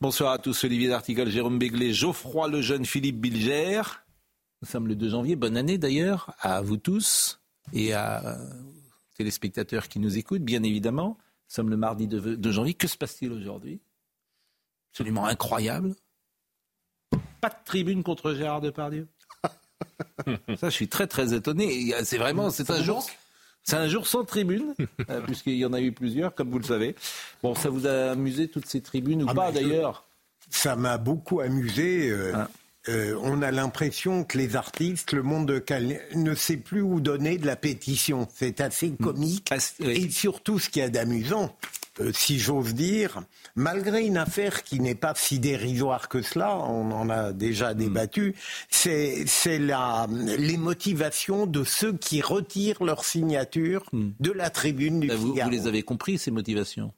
[0.00, 3.82] Bonsoir à tous, Olivier D'Artigol, Jérôme Béglé, Geoffroy Lejeune, Philippe Bilger.
[4.62, 5.34] Nous sommes le 2 janvier.
[5.34, 7.40] Bonne année d'ailleurs à vous tous
[7.72, 8.48] et à euh,
[9.16, 11.18] téléspectateurs qui nous écoutent, bien évidemment.
[11.18, 12.74] Nous sommes le mardi 2 janvier.
[12.74, 13.80] Que se passe-t-il aujourd'hui?
[14.92, 15.96] Absolument incroyable.
[17.40, 19.08] Pas de tribune contre Gérard Depardieu?
[20.58, 21.92] Ça, je suis très très étonné.
[22.04, 23.04] C'est vraiment, c'est un jour.
[23.68, 24.74] C'est un jour sans tribune,
[25.10, 26.94] euh, puisqu'il y en a eu plusieurs, comme vous le savez.
[27.42, 30.06] Bon, ça vous a amusé toutes ces tribunes ou Ah, pas d'ailleurs
[30.48, 32.08] Ça m'a beaucoup amusé.
[32.08, 32.48] euh, Ah.
[32.88, 35.62] euh, on a l'impression que les artistes, le monde
[36.14, 38.26] ne sait plus où donner de la pétition.
[38.34, 39.48] C'est assez comique.
[39.50, 40.06] Ah, oui.
[40.06, 41.54] Et surtout, ce qu'il y a d'amusant,
[42.00, 43.22] euh, si j'ose dire,
[43.56, 47.78] malgré une affaire qui n'est pas si dérisoire que cela, on en a déjà Hmm.
[47.78, 48.34] débattu,
[48.70, 50.06] c'est c'est la-
[50.38, 55.50] les motivations de ceux qui retirent leur signature de la tribune du Bah, vous, vous
[55.50, 56.92] les avez compris, ces motivations?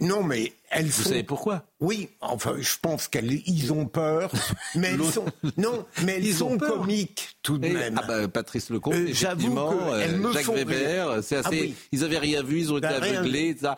[0.00, 4.30] Non, mais elles Vous sont savez pourquoi oui, enfin, je pense qu'ils ont peur,
[4.74, 5.24] mais elles sont
[5.56, 7.98] non, mais elles Ils sont comiques tout de même.
[8.02, 11.48] ah bah, Patrice Lecomte, Euh, effectivement, euh, Jacques Weber, c'est assez.
[11.48, 11.74] Ah oui.
[11.92, 13.76] Ils avaient rien vu, ils ont été Bah, aveuglés, ça.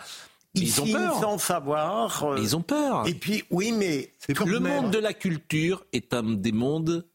[0.54, 1.20] Ils ils ont peur.
[1.20, 2.24] sans savoir.
[2.24, 3.06] euh, ils ont peur.
[3.06, 4.10] Et puis, oui, mais
[4.44, 7.06] Le monde de la culture est un des mondes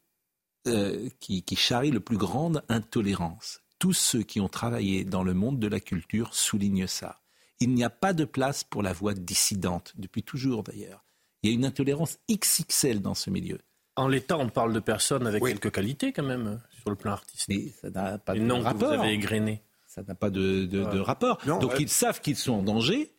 [0.67, 3.59] euh, qui, qui charrie le plus grande intolérance.
[3.79, 7.19] Tous ceux qui ont travaillé dans le monde de la culture soulignent ça.
[7.64, 11.03] Il n'y a pas de place pour la voix dissidente, depuis toujours d'ailleurs.
[11.42, 13.59] Il y a une intolérance XXL dans ce milieu.
[13.95, 15.52] En l'état, on parle de personnes avec Oui.
[15.52, 17.47] quelques qualités quand même sur le plan artistique.
[17.50, 18.91] Mais ça n'a pas Et de non que vous rapport.
[18.91, 19.62] avez égrené.
[19.88, 21.02] Ça n'a pas de, de- de Ouais.
[21.02, 21.38] rapport.
[21.46, 21.81] Non, Donc ouais.
[21.81, 23.12] ils savent qu'ils sont en danger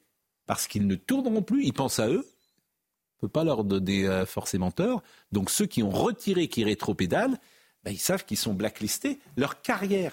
[0.47, 1.65] parce qu'ils ne tourneront plus.
[1.65, 2.27] Ils pensent à eux.
[2.27, 5.03] On ne peut pas leur donner euh, forcément tort.
[5.33, 7.38] Donc ceux qui ont retiré, qui rétropédalent,
[7.84, 9.21] ben, ils savent qu'ils sont blacklistés.
[9.37, 10.12] Leur carrière,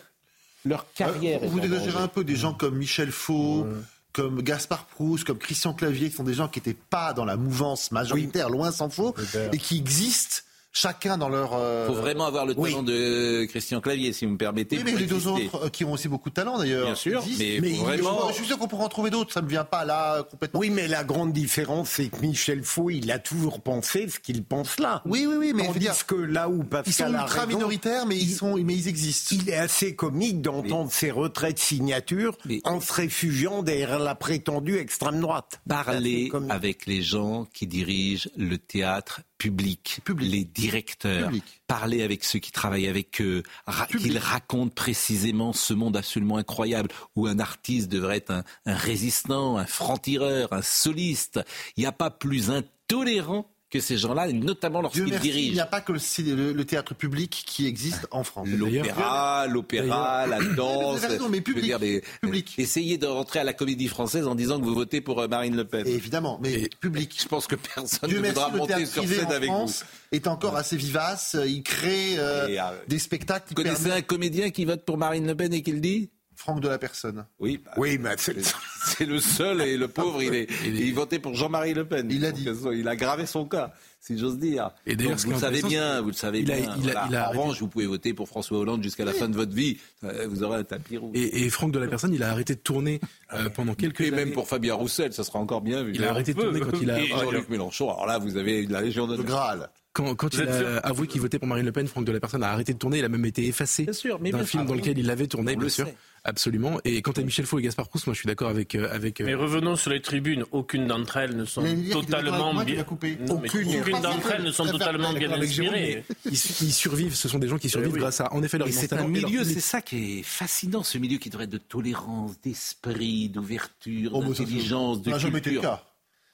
[0.64, 1.42] leur carrière.
[1.42, 1.98] Euh, est vous danger.
[1.98, 3.66] un peu des gens comme Michel Faux,
[4.14, 7.38] comme Gaspard Proust, comme Christian Clavier, qui sont des gens qui n'étaient pas dans la
[7.38, 9.16] mouvance majoritaire, loin s'en faut,
[9.52, 10.42] et qui existent
[10.72, 11.52] chacun dans leur.
[11.54, 12.72] euh, Il faut vraiment avoir le oui.
[12.72, 14.78] talent de Christian Clavier, si vous me permettez.
[14.78, 16.86] Oui, mais les deux autres euh, qui ont aussi beaucoup de talent d'ailleurs.
[16.86, 17.44] Bien sûr, existent.
[17.44, 18.30] mais Mais vraiment.
[18.30, 20.60] Je suis sûr qu'on pourra en trouver d'autres, ça ne me vient pas là complètement.
[20.60, 24.44] oui, mais la grande différence, c'est que Michel Faux, il a toujours pensé ce qu'il
[24.44, 25.02] pense là.
[25.06, 28.06] Oui, oui, oui, mais Tandis dire, que là où ils sont Pascal ultra raison, minoritaires,
[28.06, 29.36] mais ils, sont, mais ils existent.
[29.40, 34.16] Il est assez comique d'entendre ses retraits de signature Mais- en se réfugiant derrière la
[34.16, 35.60] prétendue extrême droite.
[35.68, 40.32] Parler avec les gens qui dirigent le théâtre public, Public.
[40.32, 41.44] les directeurs, Public.
[41.68, 46.90] parler avec ceux qui travaillent avec eux, ra- qu'ils racontent précisément ce monde absolument incroyable
[47.16, 51.40] où un artiste devrait être un, un résistant, un franc-tireur, un soliste.
[51.78, 55.54] Il n'y a pas plus intolérant que ces gens-là, notamment lorsqu'ils merci, il dirigent.
[55.54, 58.48] n'y a pas que le, cin- le- le théâtre public qui existe en France.
[58.50, 60.98] L'opéra, l'opéra, la danse.
[61.00, 62.54] Vous avez raison, mais public, dire, mais, public.
[62.60, 65.28] euh, Essayez de rentrer à la comédie française en disant que vous votez pour euh,
[65.28, 65.88] Marine Le Pen.
[65.88, 67.18] Et évidemment, mais public.
[67.22, 70.58] Je pense que personne Dieu ne voudra monter sur scène en avec France est encore
[70.58, 71.38] assez vivace.
[71.48, 73.56] Il crée euh, Et, euh, des spectacles vous.
[73.56, 74.00] Connaissez permettent...
[74.00, 76.10] un comédien qui vote pour Marine Le Pen et qui le dit?
[76.42, 77.24] Franck de la personne.
[77.40, 78.36] Oui, bah, Oui, mais c'est-
[78.86, 82.08] c'est le seul et le pauvre, il, est, il votait pour Jean-Marie Le Pen.
[82.10, 82.48] Il a dit.
[82.74, 84.72] Il a gravé son cas, si j'ose dire.
[84.88, 86.76] Et d'ailleurs, vous le est savez bien, vous le savez il a- bien.
[86.82, 87.06] il a- voilà.
[87.10, 89.36] il a en arrêté- revanche, vous pouvez voter pour François Hollande jusqu'à la fin de
[89.36, 89.78] votre vie.
[90.04, 91.12] Euh, Vous aurez un tapis rouge.
[91.14, 93.00] Et, et Franck de la Personne, il a arrêté de tourner
[93.34, 94.16] euh, pendant quelques Et années.
[94.26, 95.92] même pour Fabien Roussel, ça sera encore bien vu.
[95.94, 98.66] Il a arrêté de tourner quand il a, Et Jean-Luc Mélenchon, alors là, vous avez
[98.66, 99.26] la Légion Le d'honneur.
[99.28, 99.70] Graal.
[99.94, 102.50] Quand, il a avoué qu'il votait pour Marine Le Pen, Franck de la Personne a
[102.52, 103.00] arrêté de tourner.
[103.00, 104.70] Il a même été effacé Bien sûr, mais d'un bien film sûr.
[104.70, 105.86] dans lequel il avait tourné, On bien sûr.
[105.86, 105.96] sait.
[106.24, 106.80] Absolument.
[106.86, 109.20] Et quant à Michel Faux et Gaspard Proust, moi je suis d'accord avec euh, avec.
[109.20, 110.46] euh, Mais revenons sur les tribunes.
[110.52, 112.86] Aucune d'entre elles ne sont totalement moi, bien.
[113.28, 113.80] Non, mais Aucune.
[113.82, 116.04] aucune d'entre elles ne sont totalement bien inspirées.
[116.26, 117.16] ils, su- ils survivent.
[117.16, 118.00] Ce sont des gens qui survivent oui.
[118.00, 121.18] grâce à, en effet, leur c'est un milieu, c'est ça qui est fascinant, ce milieu
[121.18, 125.56] qui devrait être de tolérance, d'esprit, d'ouverture, Oh, ça, d'intelligence, de n'a jamais été le
[125.56, 125.72] culture.
[125.72, 125.84] cas.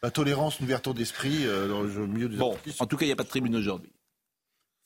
[0.03, 2.81] La tolérance, l'ouverture d'esprit euh, dans le milieu des Bon, artistes.
[2.81, 3.91] en tout cas, il n'y a pas de tribune aujourd'hui.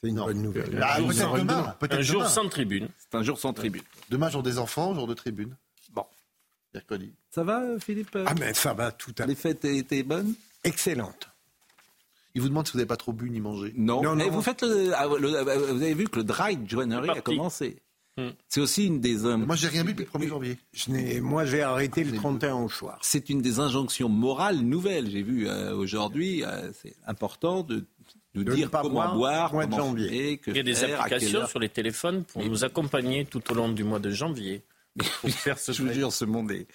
[0.02, 0.26] c'est une Non.
[0.26, 0.80] bonne nouvelle.
[0.82, 1.76] Ah, peut-être demain.
[1.92, 2.30] Un jour demain.
[2.30, 2.88] sans tribune.
[2.98, 3.84] C'est un jour sans tribune.
[4.10, 5.56] Demain, jour des enfants, jour de tribune.
[5.94, 6.06] Bon.
[6.74, 7.12] Mercredi.
[7.30, 11.28] Ça va, Philippe Ah, mais ça va tout à Les fêtes étaient bonnes Excellente.
[12.34, 13.74] Il vous demande si vous n'avez pas trop bu ni mangé.
[13.76, 14.02] Non.
[14.02, 14.32] Non, Eh, non.
[14.32, 17.82] vous, faites le, ah, le- ah, vous avez vu que le dry January a commencé.
[18.50, 19.26] C'est aussi une des.
[19.26, 20.58] euh, Moi, j'ai rien bu depuis le 1er janvier.
[20.74, 23.00] Je n'ai- moi, j'ai arrêté le 31 au soir.
[23.02, 25.10] C'est une des injonctions morales nouvelles.
[25.10, 27.86] J'ai vu euh, aujourd'hui, euh, c'est important de
[28.36, 30.08] nous De dire pas comment boire de janvier.
[30.10, 33.56] fumer, que Il y a des applications sur les téléphones pour nous accompagner tout au
[33.56, 34.62] long du mois de janvier.
[35.22, 36.68] Pour faire ce Je vous jure, ce monde est,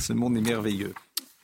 [0.00, 0.92] ce monde est merveilleux.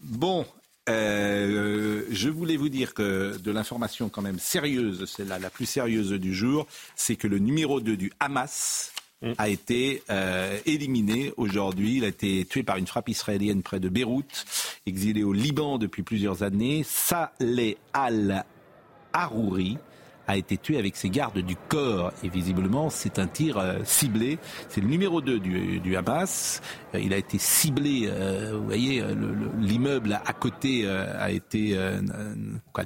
[0.03, 0.45] Bon,
[0.91, 5.67] euh, je voulais vous dire que de l'information quand même sérieuse, c'est la, la plus
[5.67, 8.93] sérieuse du jour, c'est que le numéro 2 du Hamas
[9.39, 11.97] a été euh, éliminé aujourd'hui.
[11.99, 14.45] Il a été tué par une frappe israélienne près de Beyrouth,
[14.87, 16.85] exilé au Liban depuis plusieurs années.
[16.85, 19.79] Saleh al-Harouri
[20.27, 22.13] a été tué avec ses gardes du corps.
[22.23, 24.39] Et visiblement, c'est un tir euh, ciblé.
[24.69, 26.61] C'est le numéro 2 du, du Hamas.
[26.95, 31.07] Euh, il a été ciblé, euh, vous voyez, euh, le- le- l'immeuble à côté euh,
[31.19, 31.77] a été...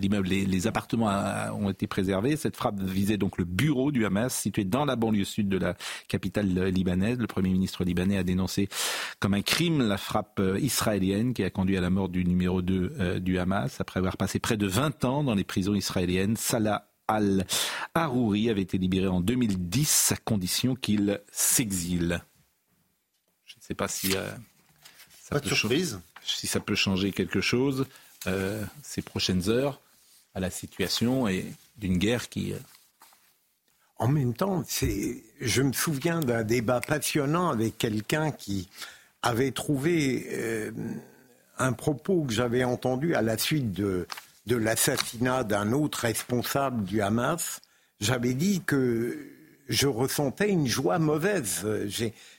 [0.00, 1.11] l'immeuble, les, les appartements
[1.55, 2.37] ont été préservés.
[2.37, 5.75] Cette frappe visait donc le bureau du Hamas, situé dans la banlieue sud de la
[6.08, 7.19] capitale libanaise.
[7.19, 8.69] Le Premier ministre libanais a dénoncé
[9.20, 12.93] comme un crime la frappe israélienne qui a conduit à la mort du numéro 2
[13.00, 13.81] euh, du Hamas.
[13.81, 18.79] Après avoir passé près de 20 ans dans les prisons israéliennes, Salah al-Harouri avait été
[18.79, 22.23] libéré en 2010 à condition qu'il s'exile.
[23.47, 24.31] Je ne sais pas si, euh,
[25.23, 26.01] ça Pas peut de cha- surprise.
[26.23, 27.87] si ça peut changer quelque chose
[28.27, 29.81] euh, ces prochaines heures
[30.35, 31.47] à la situation et
[31.79, 32.53] d'une guerre qui...
[32.53, 32.59] euh,
[33.99, 34.63] En même temps,
[35.41, 38.69] je me souviens d'un débat passionnant avec quelqu'un qui
[39.23, 40.71] avait trouvé
[41.59, 44.07] un propos que j'avais entendu à la suite de,
[44.49, 47.61] de l'assassinat d'un autre responsable du Hamas.
[48.00, 49.29] J'avais dit que
[49.69, 51.67] je ressentais une joie mauvaise.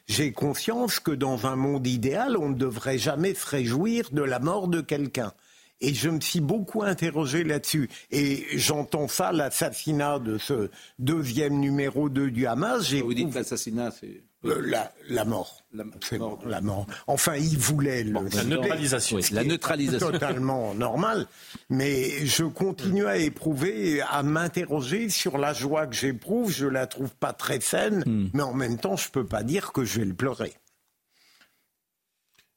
[0.07, 4.39] J'ai, conscience que dans un monde idéal, on ne devrait jamais se réjouir de la
[4.39, 5.33] mort de quelqu'un.
[5.81, 7.89] Et je me suis beaucoup interrogé là-dessus.
[8.09, 12.91] Et j'entends ça, l'assassinat de ce deuxième numéro 2 du Hamas.
[12.91, 14.23] Vous dites l'assassinat, c'est...
[14.45, 15.63] euh, la, la mort.
[15.73, 16.39] La- C'est mort.
[16.45, 16.87] la mort.
[17.07, 18.13] Enfin, il voulait le.
[18.35, 19.17] La neutralisation.
[19.17, 20.11] Oui, la neutralisation.
[20.11, 21.27] Totalement normal.
[21.69, 26.51] Mais je continue à éprouver, à m'interroger sur la joie que j'éprouve.
[26.51, 28.29] Je la trouve pas très saine, Hmm.
[28.33, 30.53] mais en même temps, je peux pas dire que je vais le pleurer.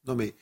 [0.07, 0.35] Non, mais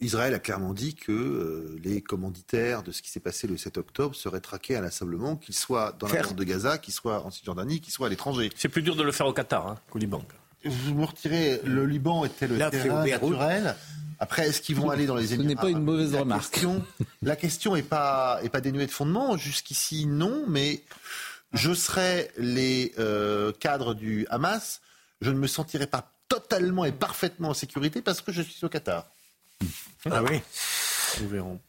[0.00, 3.78] Israël a clairement dit que euh, les commanditaires de ce qui s'est passé le 7
[3.78, 7.80] octobre seraient traqués inlassablement, qu'ils soient dans la bande de Gaza, qu'ils soient en Cisjordanie,
[7.80, 8.50] qu'ils soient à l'étranger.
[8.56, 10.22] C'est plus dur de le faire au Qatar hein, qu'au Liban.
[10.64, 13.76] Je me retirais, le Liban était le Là, terrain naturel.
[14.20, 16.50] Après, est-ce qu'ils vont aller dans les Ce Émirats n'est pas une mauvaise la remarque.
[16.50, 16.84] Question,
[17.22, 19.36] la question n'est pas, est pas dénuée de fondement.
[19.36, 20.82] Jusqu'ici, non, mais
[21.52, 24.80] je serais les euh, cadres du Hamas,
[25.20, 28.68] je ne me sentirais pas totalement et parfaitement en sécurité parce que je suis au
[28.68, 29.06] Qatar.
[30.10, 30.40] Ah oui.
[31.20, 31.60] Nous verrons.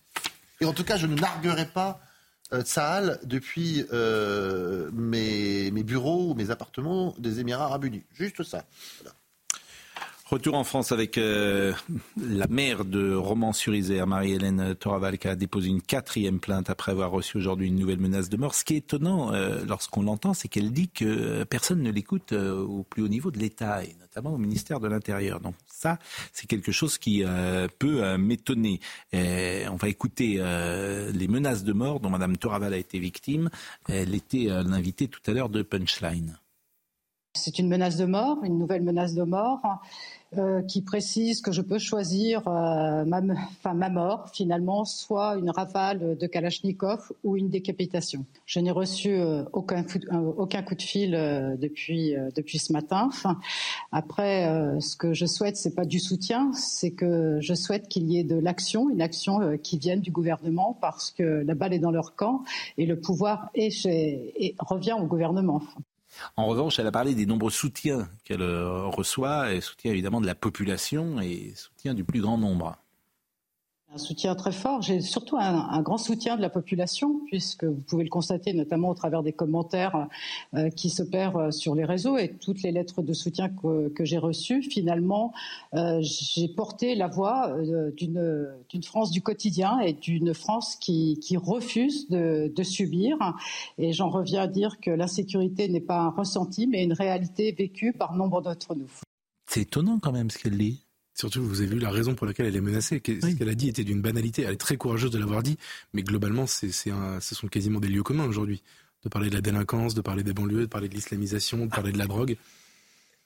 [0.60, 2.09] Et en tout cas, je ne larguerai pas euh,
[2.52, 8.04] Tsahal depuis euh, mes, bureaux ou mes appartements des Émirats Arabes Unis.
[8.14, 8.66] Juste ça.
[10.30, 11.74] Retour en France avec euh,
[12.16, 17.38] la maire de Romans-sur-Isère, Marie-Hélène Toraval, qui a déposé une quatrième plainte après avoir reçu
[17.38, 18.54] aujourd'hui une nouvelle menace de mort.
[18.54, 22.62] Ce qui est étonnant euh, lorsqu'on l'entend, c'est qu'elle dit que personne ne l'écoute euh,
[22.62, 23.82] au plus haut niveau de l'État,
[24.28, 25.40] au ministère de l'Intérieur.
[25.40, 26.00] Donc ça,
[26.34, 28.80] c'est quelque chose qui euh, peut euh, m'étonner.
[29.14, 33.50] Et on va écouter euh, les menaces de mort dont Madame Toraval a été victime.
[33.88, 36.38] Elle était euh, l'invitée tout à l'heure de Punchline.
[37.36, 39.62] C'est une menace de mort, une nouvelle menace de mort,
[40.38, 43.22] euh, qui précise que je peux choisir euh, ma,
[43.58, 48.26] enfin, ma mort, finalement, soit une rafale de Kalachnikov ou une décapitation.
[48.46, 51.12] Je n'ai reçu euh, aucun, coup euh, aucun coup de fil
[51.60, 53.06] depuis, depuis ce matin.
[53.08, 53.40] Enfin,
[53.92, 58.20] après, ce que je souhaite, c'est pas du soutien, c'est que je souhaite qu'il y
[58.20, 61.92] ait de l'action, une action qui vienne du gouvernement, parce que la balle est dans
[61.92, 62.44] leur camp
[62.78, 65.62] et le pouvoir est chez, et revient au gouvernement.
[66.36, 70.26] En revanche, elle a parlé des nombreux soutiens qu'elle euh, reçoit, et soutien évidemment de
[70.26, 72.78] la population et soutien du plus grand nombre.
[73.92, 74.84] Un soutien très fort.
[74.84, 78.94] J'ai surtout un, grand soutien de la population, puisque vous pouvez le constater notamment au
[78.94, 80.08] travers des commentaires
[80.54, 84.62] euh, qui s'opèrent sur les réseaux et toutes les lettres de soutien que, j'ai reçues.
[84.62, 85.34] Finalement,
[85.74, 92.08] euh, j'ai porté la voix euh, d'une France du quotidien et d'une France qui, refuse
[92.10, 93.18] de, de, subir.
[93.80, 97.94] Et j'en reviens à dire que l'insécurité n'est pas un ressenti, mais une réalité vécue
[97.94, 98.92] par nombre d'entre nous.
[99.48, 100.84] C'est étonnant quand même ce qu'elle dit.
[101.20, 103.02] Surtout, vous avez vu la raison pour laquelle elle est menacée.
[103.06, 103.36] Ce Oui.
[103.38, 104.44] qu'elle a dit était d'une banalité.
[104.44, 105.58] Elle est très courageuse de l'avoir dit,
[105.94, 108.64] mais globalement, c'est, c'est un- ce sont quasiment des lieux communs aujourd'hui.
[109.04, 111.92] De parler de la délinquance, de parler des banlieues, de parler de l'islamisation, de parler
[111.92, 112.38] de la drogue.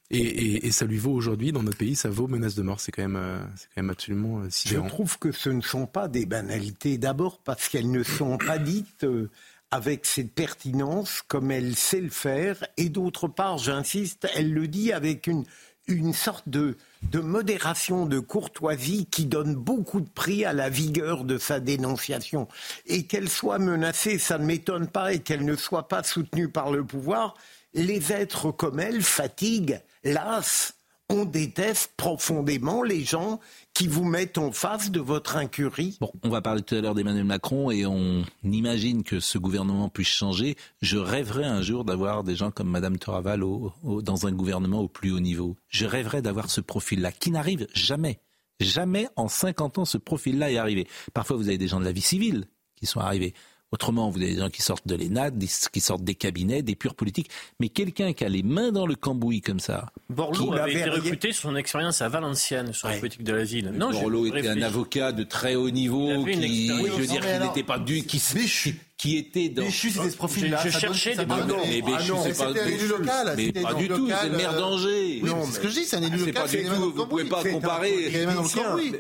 [0.10, 2.80] Et, et- et ça lui vaut aujourd'hui, dans notre pays, ça vaut menace de mort.
[2.80, 4.88] C'est quand même, euh, c'est quand même absolument euh, Je sidérant.
[4.88, 6.98] trouve que ce ne sont pas des banalités.
[6.98, 9.30] D'abord parce qu'elles ne sont pas dites euh,
[9.72, 12.64] avec cette pertinence comme elle sait le faire.
[12.78, 15.46] Et d'autre part, j'insiste, elle le dit avec une,
[15.88, 21.24] une sorte de, de modération, de courtoisie qui donne beaucoup de prix à la vigueur
[21.24, 22.48] de sa dénonciation.
[22.86, 26.72] Et qu'elle soit menacée, ça ne m'étonne pas, et qu'elle ne soit pas soutenue par
[26.72, 27.36] le pouvoir,
[27.74, 30.76] les êtres comme elle fatiguent, lassent.
[31.10, 33.40] On déteste profondément les gens
[33.74, 35.98] qui vous mettent en face de votre incurie.
[36.00, 39.90] Bon, on va parler tout à l'heure d'Emmanuel Macron et on imagine que ce gouvernement
[39.90, 40.56] puisse changer.
[40.82, 43.42] Je rêverais un jour d'avoir des gens comme Madame Toraval
[43.84, 45.56] dans un gouvernement au plus haut niveau.
[45.68, 48.20] Je rêverais d'avoir ce profil-là qui n'arrive jamais.
[48.60, 50.88] Jamais en 50 ans ce profil-là est arrivé.
[51.14, 52.46] Parfois vous avez des gens de la vie civile
[52.76, 53.34] qui sont arrivés.
[53.74, 56.94] Autrement, vous avez des gens qui sortent de l'ENAD, qui sortent des cabinets, des purs
[56.94, 57.32] politiques.
[57.60, 59.88] Mais quelqu'un qui a les mains dans le cambouis comme ça.
[60.12, 63.72] Borloo avait été recruté sur son expérience à Valenciennes, sur la politique de la ville.
[63.72, 67.64] Non, Borloo était un avocat de très haut niveau, qui, je veux dire, qui n'était
[67.64, 69.64] pas du, qui, qui, qui était dans.
[69.64, 70.62] Béchu, c'était ce profil-là.
[70.64, 73.34] Je, je cherchais des ah non, Mais Béchu, ah non, c'est pas élu local.
[73.36, 75.20] Mais pas un du élu tout, local, c'est le maire euh, d'Angers.
[75.22, 76.44] Oui, c'est ce que je dis, c'est un élu C'est local.
[76.44, 78.12] pas du tout, vous pouvez pas C'est un comparer.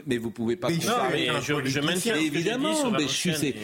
[0.05, 1.29] Mais vous pouvez pas comparer.
[1.41, 2.15] je, maintiens.
[2.15, 3.55] Évidemment, Béchu, c'est.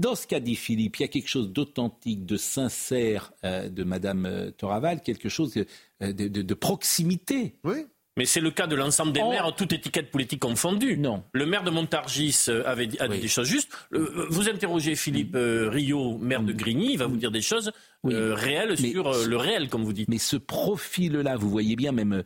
[0.00, 3.84] dans ce qu'a dit Philippe, il y a quelque chose d'authentique, de sincère euh, de
[3.84, 5.54] Madame euh, Toraval, quelque chose
[6.00, 7.54] de- de proximité.
[7.62, 7.86] Oui.
[8.18, 9.30] Mais c'est le cas de l'ensemble des Oh.
[9.30, 10.98] maires, toute étiquette politique confondue.
[10.98, 11.24] Non.
[11.32, 13.20] Le maire de Montargis euh, avait dit, a dit Oui.
[13.20, 13.70] des choses justes.
[13.94, 17.72] Euh, vous interrogez Philippe euh, Rio, maire de Grigny, il va vous dire des choses
[18.04, 18.12] Oui.
[18.14, 20.08] euh, réelles Mais- sur euh, le réel, comme vous dites.
[20.08, 22.22] Mais ce profil-là, vous voyez bien, même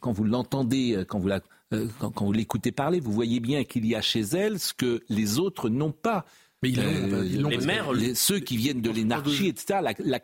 [0.00, 1.40] quand vous l'entendez, quand vous la-
[1.72, 4.74] euh, quand, quand vous l'écoutez parler, vous voyez bien qu'il y a chez elle ce
[4.74, 6.24] que les autres n'ont pas.
[6.62, 9.48] Mais ils l'ont Euh, pas, ils l'ont les maires, les- ceux qui viennent de l'énarchie,
[9.48, 10.20] etc., la,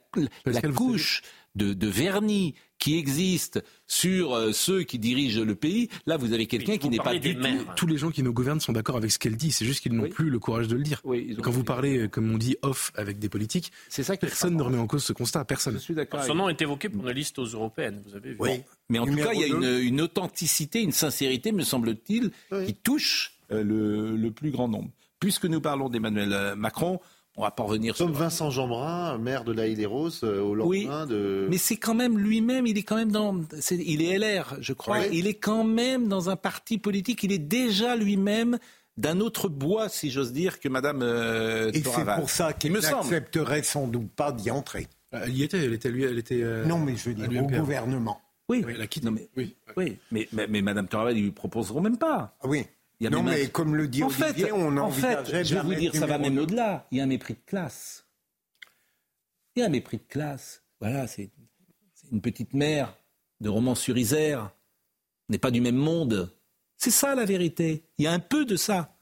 [0.72, 1.22] couche
[1.54, 6.46] de, de vernis qui existe sur euh, ceux qui dirigent le pays, là vous avez
[6.46, 7.42] quelqu'un Oui, qui n'est pas du tout...
[7.76, 9.92] Tous les gens qui nous gouvernent sont d'accord avec ce qu'elle dit, c'est juste qu'ils
[9.92, 10.08] n'ont Oui.
[10.10, 11.00] plus le courage de le dire.
[11.04, 14.56] Oui, Quand vous parlez, comme on dit, off avec des politiques, C'est ça que personne
[14.56, 15.78] ne remet en cause ce constat, Je personne.
[15.78, 16.24] suis d'accord.
[16.24, 18.36] Son nom est évoqué pour une liste aux européennes, vous avez vu.
[18.38, 18.62] Oui.
[18.88, 22.66] Mais en tout cas, il y a une, authenticité, une sincérité, me semble-t-il, Oui.
[22.66, 24.90] qui touche euh, le, le plus grand nombre.
[25.18, 26.98] Puisque nous parlons d'Emmanuel euh, Macron,
[27.36, 28.06] on va pas revenir sur...
[28.06, 31.46] Comme Vincent Jeanbrun, maire de la Île des Roses, euh, au Oui, lendemain de.
[31.48, 33.40] Mais c'est quand même lui-même, il est quand même dans...
[33.70, 34.98] il est LR, je crois.
[35.00, 35.06] Oui.
[35.12, 38.58] Il est quand même dans un parti politique, il est déjà lui-même
[38.96, 42.20] d'un autre bois, si j'ose dire, que Madame euh, Et c'est Toraval.
[42.20, 42.96] pour ça Il qu'il me semble.
[43.04, 44.88] n'accepterait sans doute pas d'y entrer.
[45.14, 46.42] Euh, Elle y était, elle était, lui, elle était.
[46.42, 48.20] euh, Non, mais je veux dire, au gouvernement.
[48.48, 49.06] Oui, Oui, elle a quitté.
[49.06, 49.54] Non, mais, Oui.
[49.76, 49.96] oui.
[50.10, 52.36] mais, mais, mais Madame Toraval, ils lui proposeront même pas.
[52.42, 52.66] Ah Oui.
[53.00, 54.90] Il y a Non, même un- mais comme le dit en Olivier, fait, on en
[54.90, 56.86] fait, de je vais la vous dire, ça va même au-delà.
[56.90, 58.04] Il y a un mépris de classe.
[59.56, 60.62] Il y a un mépris de classe.
[60.80, 61.30] Voilà, c'est
[62.12, 62.94] une petite mère
[63.40, 64.50] de Romans-sur-Isère.
[65.28, 66.34] On n'est pas du même monde.
[66.76, 67.84] C'est ça la vérité.
[67.98, 68.94] Il y a un peu de ça.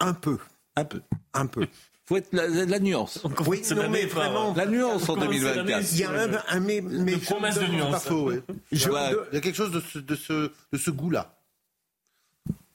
[0.00, 0.38] Un peu,
[0.76, 1.00] Un peu.
[1.32, 1.66] un peu.
[2.04, 3.20] faut être la, la- la nuance.
[3.46, 5.92] Oui, non, la mais vraiment, La nuance en Comment c'est la 2024.
[5.92, 7.92] il y a un, un mais, mais promesse de nuance.
[7.92, 8.40] Pas faux, oui.
[8.72, 9.10] Je Ouais.
[9.12, 11.38] de- Il y a quelque chose de ce, de ce, de ce goût-là.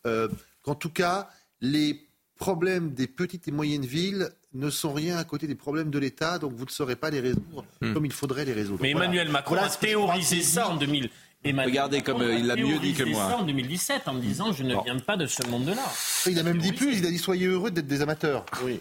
[0.07, 0.27] Euh,
[0.63, 1.29] qu'en tout cas,
[1.61, 5.99] les problèmes des petites et moyennes villes ne sont rien à côté des problèmes de
[5.99, 8.79] l'État, donc vous ne saurez pas les résoudre comme il faudrait les résoudre.
[8.81, 9.05] Mais Voilà.
[9.05, 11.09] Emmanuel Macron Voilà a théorisé ça en 2000.
[11.43, 13.29] Emmanuel Regardez Macron comme, euh, il l'a mieux dit que théorisé moi.
[13.29, 14.81] ça en 2017 en disant je ne Bon.
[14.83, 15.83] viens pas de ce monde-là.
[16.25, 18.45] Il a même dit plus, il a dit soyez heureux d'être des amateurs.
[18.63, 18.79] Oui.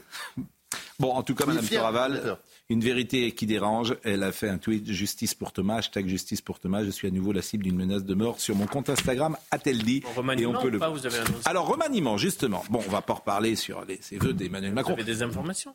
[0.98, 2.38] Bon, en tout cas, Madame Toraval.
[2.68, 3.96] Une vérité qui dérange.
[4.02, 6.84] Elle a fait un tweet Justice pour Thomas, hashtag Justice pour Thomas.
[6.84, 9.82] Je suis à nouveau la cible d'une menace de mort sur mon compte Instagram, a-t-elle
[9.82, 10.02] dit.
[10.38, 12.64] Et on peut ou le pas, vous avez annoncé Alors, remaniement, justement.
[12.70, 14.92] Bon, on va pas reparler sur les, ces vœux d'Emmanuel Vous Macron.
[14.94, 15.74] avez des informations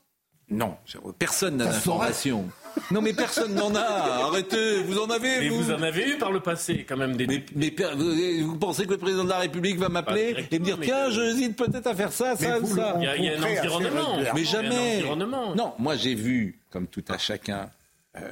[0.51, 0.75] Non,
[1.17, 2.47] personne n'a d'informations.
[2.91, 3.81] Non, mais personne n'en a.
[4.27, 5.63] Arrêtez, vous en avez, Mais vous.
[5.63, 7.25] vous en avez eu par le passé, quand même, des.
[7.27, 10.63] Mais, mais per- vous, pensez que le président de la République va m'appeler et me
[10.65, 12.95] dire tiens, j'hésite peut-être à faire ça, ça, Mais vous ça.
[12.97, 14.17] Il y a, il y a un environnement.
[14.35, 14.97] Mais jamais.
[14.97, 15.55] environnement.
[15.55, 17.69] Non, moi j'ai vu, comme tout à chacun,
[18.17, 18.31] euh,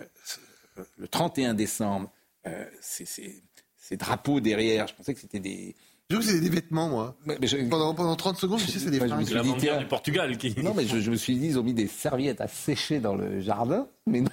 [0.97, 2.09] le 31 décembre,
[2.47, 3.43] euh, ces, ces-
[3.77, 4.87] ces drapeaux derrière.
[4.87, 5.75] Je pensais que c'était des.
[6.09, 7.15] Je trouve que c'est des vêtements, moi.
[7.25, 9.27] Mais- mais je- Pendant, pendant 30 secondes, je sais c'est des Moi, je me fringues.
[9.27, 9.77] suis La dit, tiens.
[9.77, 10.55] du Portugal qui.
[10.63, 13.15] Non, mais je, je me suis dit, ils ont mis des serviettes à sécher dans
[13.15, 13.87] le jardin.
[14.07, 14.29] Mais non,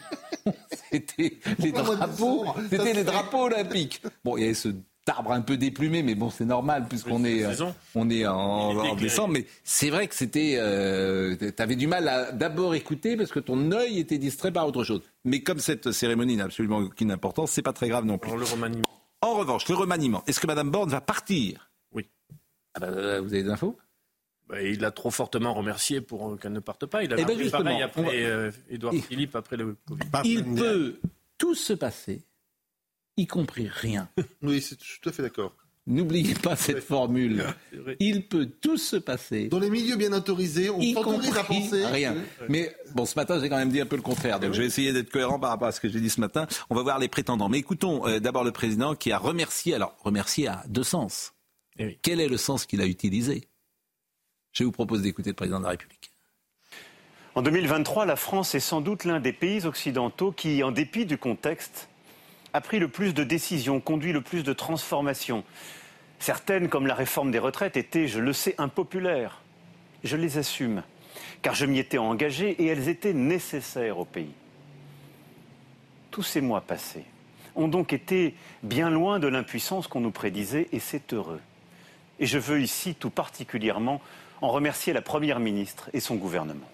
[0.91, 2.47] c'était les drapeaux.
[2.71, 4.01] C'était les drapeaux olympiques.
[4.25, 4.69] Bon, il y avait ce
[5.09, 8.97] arbre un peu déplumé, mais bon, c'est normal puisqu'on Oui, est, euh, on est en,
[8.97, 9.35] décembre.
[9.35, 13.71] Mais c'est vrai que c'était, euh, t'avais du mal à d'abord écouter parce que ton
[13.71, 15.03] œil était distrait par autre chose.
[15.25, 18.31] Mais comme cette cérémonie n'a absolument aucune importance, c'est pas très grave non plus.
[18.33, 18.83] Alors, le remaniement.
[19.23, 20.23] En revanche, le remaniement.
[20.27, 21.71] Est-ce que Madame Borne va partir?
[21.93, 22.09] Oui.
[22.75, 23.79] Ah bah, euh, vous avez des infos?
[24.49, 27.03] Bah, il l'a trop fortement remercié pour euh, qu'elle ne parte pas.
[27.03, 28.53] Il avait Eh ben, pareil après va- euh,
[29.03, 30.05] Philippe après le Covid.
[30.25, 31.01] Il peut
[31.39, 32.23] tout se passer,
[33.17, 34.09] y compris rien.
[34.43, 35.53] Oui, c'est- je suis tout à fait d'accord.
[35.87, 37.45] N'oubliez pas cette formule.
[38.01, 39.47] Il peut tout se passer.
[39.49, 41.87] Dans les milieux bien autorisés, on s'autorise à penser.
[41.87, 42.17] rien.
[42.49, 44.41] Mais bon, ce matin, j'ai quand même dit un peu le contraire.
[44.41, 46.49] Donc, je vais essayer d'être cohérent par rapport à ce que j'ai dit ce matin.
[46.71, 47.49] On va voir les prétendants.
[47.49, 49.75] Mais écoutons euh, d'abord le président qui a remercié.
[49.75, 51.35] Alors, remercié à deux sens.
[51.79, 51.99] Eh oui.
[52.03, 53.45] Quel est le sens qu'il a utilisé?
[54.51, 56.11] Je vous propose d'écouter le président de la République.
[57.37, 61.19] En 2023, la France est sans doute l'un des pays occidentaux qui, en dépit du
[61.19, 61.91] contexte,
[62.57, 65.45] a pris le plus de décisions, conduit le plus de transformations.
[66.19, 69.43] Certaines, comme la réforme des retraites, étaient, je le sais, impopulaires.
[70.05, 70.83] Je les assume,
[71.43, 74.33] car je m'y étais engagé et elles étaient nécessaires au pays.
[76.11, 77.05] Tous ces mois passés
[77.57, 81.41] ont donc été bien loin de l'impuissance qu'on nous prédisait et c'est heureux.
[82.21, 84.01] Et je veux ici tout particulièrement
[84.41, 86.71] en remercier la Première ministre et son gouvernement.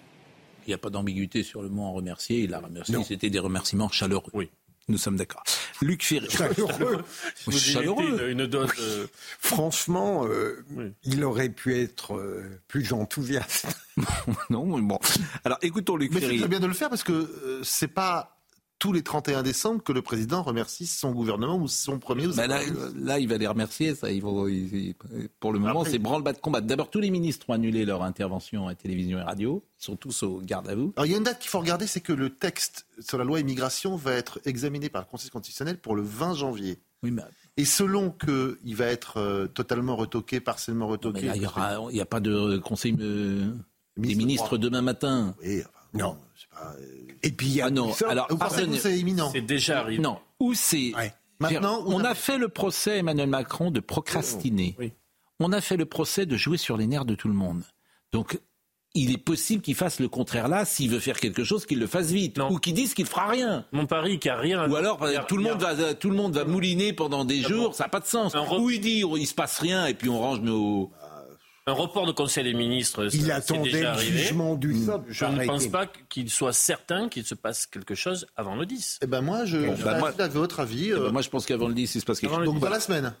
[0.65, 2.39] Il n'y a pas d'ambiguïté sur le mot en remercier.
[2.39, 3.03] Il a remercié.
[3.03, 4.31] C'était des remerciements chaleureux.
[4.33, 4.49] Oui.
[4.87, 5.43] Nous sommes d'accord.
[5.83, 6.29] Luc Ferry.
[6.29, 7.03] Chaleureux.
[7.45, 8.11] Vous Chaleureux.
[8.11, 8.69] mettez une, une dose.
[8.79, 9.07] euh,
[9.39, 10.91] Franchement, euh, Oui.
[11.03, 13.67] il aurait pu être euh, plus enthousiaste.
[14.49, 14.99] non, mais bon.
[15.43, 16.39] Alors, écoutons Luc Mais c'est Ferry.
[16.39, 18.32] très bien de le faire parce que euh, c'est pas
[18.83, 22.27] tous les 31 décembre que le président remercie son gouvernement ou son premier.
[22.27, 23.95] Ou Ben son là, là, il va les remercier.
[23.95, 24.95] Ça, ils vont, ils- ils-
[25.39, 26.59] pour le moment, Après- c'est branle-bas de combat.
[26.59, 29.63] D'abord, tous les ministres ont annulé leur intervention à télévision et radio.
[29.79, 30.91] Ils sont tous au garde à vous.
[30.97, 33.23] Alors il y a une date qu'il faut regarder, c'est que le texte sur la
[33.23, 36.77] loi immigration va être examiné par le Conseil constitutionnel pour le 20 janvier.
[37.03, 37.21] Oui, mais
[37.55, 41.21] Et selon qu'il va être euh, totalement retoqué, partiellement retoqué.
[41.21, 41.47] il n'y
[41.91, 43.45] il y a pas de conseil euh,
[43.95, 45.35] des Ministre ministres demain matin.
[45.41, 46.17] Oui, enfin, Non.
[46.51, 48.97] pas, euh, Et puis il y a Ah non, alors, Vous pensez que pardonnez- c'est
[48.99, 50.01] imminent C'est déjà arrivé.
[50.01, 50.93] Non, ou c'est.
[50.95, 51.13] Ouais.
[51.39, 54.75] Maintenant, on a fait le procès à Emmanuel Macron de procrastiner.
[54.79, 54.93] Oui.
[55.39, 57.63] On a fait le procès de jouer sur les nerfs de tout le monde.
[58.13, 58.39] Donc,
[58.95, 61.87] il est possible qu'il fasse le contraire là, s'il veut faire quelque chose, qu'il le
[61.87, 62.37] fasse vite.
[62.37, 62.51] Non.
[62.51, 63.65] Ou qu'il dise qu'il fera rien.
[63.71, 64.69] Mon pari qui a rien.
[64.69, 66.93] Ou alors, il y a- tout le, a- monde va, tout le monde va mouliner
[66.93, 68.35] pendant des jours, ça n'a pas de sens.
[68.35, 70.91] Re- Ou il dit, oh, il se passe rien, et puis on range nos...
[71.65, 74.17] Un report de Conseil des ministres, Il ça- attendait déjà le arrivé.
[74.19, 75.05] jugement du SOP.
[75.07, 78.99] Je ne pense pas qu'il soit certain qu'il se passe quelque chose avant le 10.
[79.01, 80.89] Eh ben moi, je, je bah, moi- votre avis.
[80.89, 82.45] Eh ben, euh, moi, je pense qu'avant le 10, il se passe quelque chose.
[82.45, 83.13] donc dans la semaine.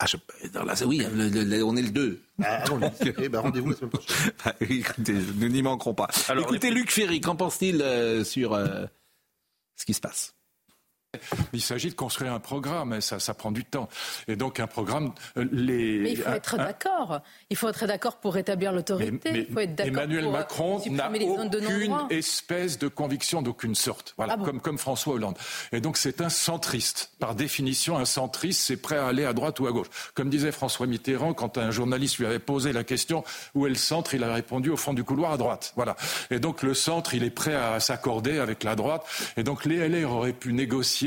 [0.00, 2.20] Ah, je- dans la- oui, le- le- le- on est le 2.
[2.42, 2.80] Ah, bon,
[3.18, 4.32] eh ben, rendez-vous la semaine prochaine.
[4.44, 6.08] Ah, oui, écoutez, nous n'y manquerons pas.
[6.28, 8.86] Alors, écoutez, Luc Ferry, qu'en pense-t-il euh, sur euh,
[9.76, 10.34] ce qui se passe?
[11.54, 13.88] Il s'agit de construire un programme, ça, ça prend du temps.
[14.28, 16.00] Et donc un programme, euh, les.
[16.00, 17.20] Mais il faut être d'accord.
[17.48, 19.32] Il faut être d'accord pour rétablir mais- l'autorité.
[19.32, 24.12] mais Il faut être d'accord Emmanuel pour Macron n'a aucune espèce de conviction d'aucune sorte.
[24.18, 25.38] Voilà, Ah bon comme, comme François Hollande.
[25.72, 27.12] Et donc c'est un centriste.
[27.18, 29.88] Par définition, un centriste, c'est prêt à aller à droite ou à gauche.
[30.12, 33.76] Comme disait François Mitterrand, quand un journaliste lui avait posé la question où est le
[33.76, 35.72] centre, il a répondu au fond du couloir à droite.
[35.74, 35.96] Voilà.
[36.30, 39.06] Et donc le centre, il est prêt à s'accorder avec la droite.
[39.38, 40.97] Et donc les LR auraient pu négocier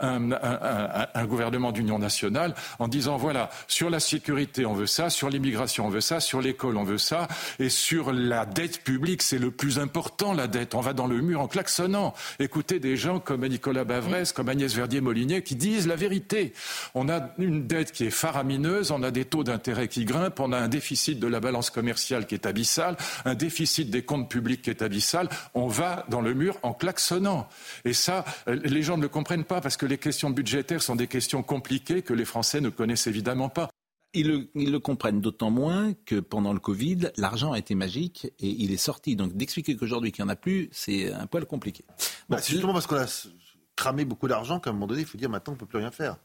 [0.00, 4.86] un, un- un- un gouvernement d'union nationale en disant voilà, sur la sécurité, on veut
[4.86, 7.28] ça, sur l'immigration, on veut ça, sur l'école, on veut ça,
[7.58, 10.74] et sur la dette publique, c'est le plus important, la dette.
[10.74, 12.14] On va dans le mur en klaxonnant.
[12.38, 16.52] Écoutez des gens comme Nicolas Bavrez, comme Agnès Verdier-Molinier qui disent la vérité.
[16.94, 20.52] On a une dette qui est faramineuse, on a des taux d'intérêt qui grimpent, on
[20.52, 24.62] a un déficit de la balance commerciale qui est abyssal, un déficit des comptes publics
[24.62, 25.28] qui est abyssal.
[25.54, 27.48] On va dans le mur en klaxonnant.
[27.84, 30.96] Et ça, euh, les gens ne le comprennent pas parce que les questions budgétaires sont
[30.96, 33.70] des questions compliquées que les Français ne connaissent évidemment pas.
[34.14, 38.26] ils le, ils le comprennent d'autant moins que pendant le Covid, l'argent a été magique
[38.38, 39.16] et il est sorti.
[39.16, 41.84] Donc d'expliquer qu'aujourd'hui qu'il n'y en a plus, c'est un poil compliqué.
[41.88, 43.28] Bon, Bah, c'est justement parce qu'on a
[43.74, 45.78] cramé beaucoup d'argent qu'à un moment donné, il faut dire maintenant on ne peut plus
[45.78, 46.16] rien faire.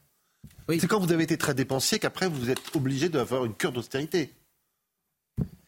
[0.70, 0.80] Oui.
[0.80, 4.34] C'est quand vous avez été très dépensier qu'après vous êtes obligé d'avoir une cure d'austérité.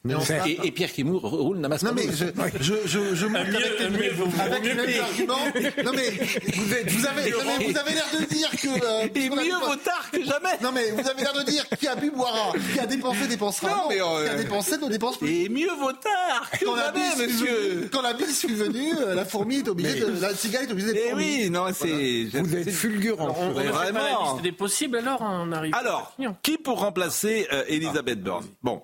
[0.05, 2.25] Mais fait- et, et Pierre qui roule n'amasse Non pas mais je,
[2.61, 5.35] je, je, je avec, mieux vaut- avec les mieux arguments.
[5.83, 8.67] Non mais vous, êtes- vous avez, vous avez l'air de dire que.
[8.85, 10.55] euh, Et mieux vaut tard que jamais.
[10.63, 13.67] Non mais vous avez l'air de dire qui a bu boira, qui a dépensé dépensera.
[13.69, 15.29] Non, mais, euh, qui a dépensé ne dépense plus.
[15.43, 17.89] Et mieux vaut tard que Quand la, jamais, bise fut venue, monsieur.
[17.91, 20.93] quand la bise fut venue, euh, la fourmi est obligée de, la cigale est obligée
[20.93, 21.25] d'être Eh fourmi.
[21.43, 22.39] oui, non, c'est.
[22.39, 23.35] Vous êtes fulgurant.
[23.37, 24.31] On, on pas la Vraiment.
[24.31, 25.75] liste des possibles, alors on arrive.
[25.75, 28.45] Alors, qui pour remplacer euh, Elisabeth Borne?
[28.63, 28.81] Bon,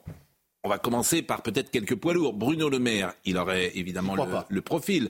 [0.65, 2.33] on va commencer par peut-être quelques poids lourds.
[2.33, 4.15] Bruno Le Maire, il aurait évidemment
[4.49, 5.09] le, profil.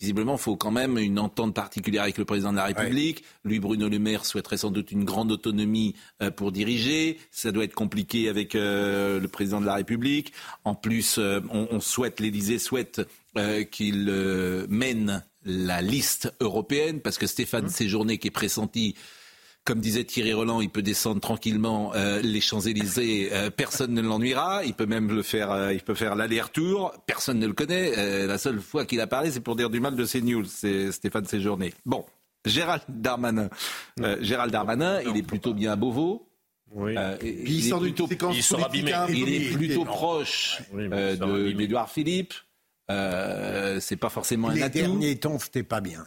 [0.00, 3.22] Visiblement, il faut quand même une entente particulière avec le président de la République.
[3.44, 7.18] Lui, Bruno Le Maire, souhaiterait sans doute une grande autonomie euh, pour diriger.
[7.30, 10.32] Ça doit être compliqué avec euh, le président de la République.
[10.64, 13.02] En plus, euh, on, on souhaite, l'Élysée souhaite
[13.72, 14.12] qu'il
[14.68, 18.94] mène la liste européenne, parce que Stéphane Séjourné, qui est pressenti
[19.64, 24.64] comme disait Thierry Roland, il peut descendre tranquillement euh, les Champs-Élysées, euh, personne ne l'ennuiera,
[24.64, 28.26] il peut même le faire, euh, il peut faire l'aller-retour, personne ne le connaît, euh,
[28.26, 31.24] la seule fois qu'il a parlé, c'est pour dire du mal de CNews, c'est Stéphane
[31.24, 31.72] Séjourné.
[31.86, 32.04] Bon,
[32.44, 33.48] Gérald Darmanin,
[34.00, 36.28] Euh, Gérald Darmanin, il est plutôt bien à Beauvau,
[36.72, 36.94] Oui.
[36.98, 38.90] Euh, il il est sort d'une plutôt, il sort abîmé.
[38.90, 42.34] est plutôt proche Oui, euh, d'Édouard Philippe.
[42.90, 44.78] Euh, c'est pas forcément un Les atout.
[44.78, 46.04] derniers temps, c'était pas bien.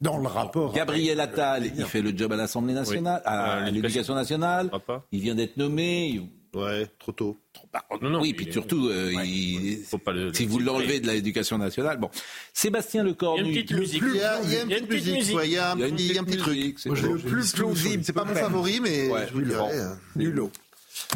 [0.00, 0.72] Dans le rapport.
[0.72, 3.30] Gabriel euh, Attal, il fait le job à l'Assemblée nationale, Oui.
[3.32, 4.70] à Euh, l'éducation nationale.
[5.12, 6.22] Il vient d'être nommé.
[6.54, 7.36] Ouais, trop tôt.
[7.72, 10.64] Bah, Non, non, oui, puis est- surtout, euh, il- Faut pas le- si vous le
[10.64, 12.10] l'enlevez de l'éducation nationale, bon.
[12.52, 13.42] Sébastien Il y a Lecornu.
[13.44, 14.02] une petite le musique.
[14.04, 15.70] Il y a, il y a une Il y a petite musique, il y a
[15.70, 16.84] un petit, un petite petit truc.
[16.86, 18.02] Le plus plausible.
[18.04, 19.68] C'est pas mon favori, mais je vous le dirai.
[20.16, 20.50] Nulot.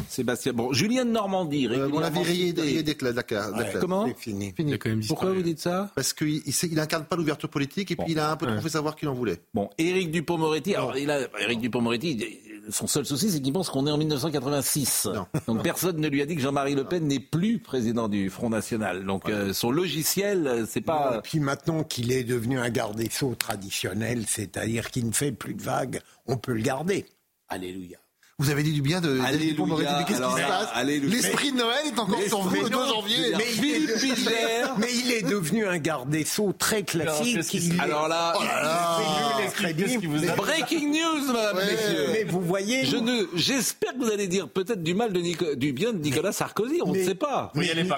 [0.09, 0.53] Sébastien.
[0.53, 1.67] Bon, Julien de Normandie.
[1.67, 2.61] Euh, on l'a régulièrement viré cité.
[2.61, 3.15] rayé des classes.
[3.15, 3.73] Ouais.
[3.79, 4.53] Comment fini.
[4.57, 7.15] Il a quand même Pourquoi vous dites ça Parce qu'il il, sait- il incarne pas
[7.15, 9.39] l'ouverture politique et puis il a un peu trop fait savoir qu'il en voulait.
[9.53, 10.75] Bon, Éric Dupont-Moretti.
[10.75, 15.07] Alors, il a, Éric Dupont-Moretti, son seul souci, c'est qu'il pense qu'on est en 1986.
[15.13, 15.27] Non.
[15.47, 18.49] Donc, personne ne lui a dit que Jean-Marie Le Pen n'est plus président du Front
[18.49, 19.05] National.
[19.05, 21.21] Donc, euh, son logiciel, euh, c'est Et pas.
[21.23, 25.53] puis maintenant qu'il est devenu un garde des Sceaux traditionnel, c'est-à-dire qu'il ne fait plus
[25.53, 27.05] de vagues, on peut le garder.
[27.49, 27.97] Alléluia.
[28.37, 30.03] Vous avez dit du bien de Alléluia.
[30.05, 31.09] qu'est-ce qui se passe alléluia.
[31.15, 33.17] L'esprit de Noël est encore sur vous le 2 janvier.
[33.37, 34.31] Mais Philippe Bilger.
[34.77, 37.37] Mais il est devenu un garde des Sceaux très classique.
[37.53, 41.65] Il est- Alors là, il est breaking news, madame, Ouais.
[41.65, 42.07] messieurs.
[42.11, 45.55] Mais vous voyez, Je ne, j'espère que vous allez dire peut-être du mal de Nico-
[45.55, 47.53] du bien de Nicolas Sarkozy, on ne sait pas.
[47.55, 47.97] Oui, elle est pas.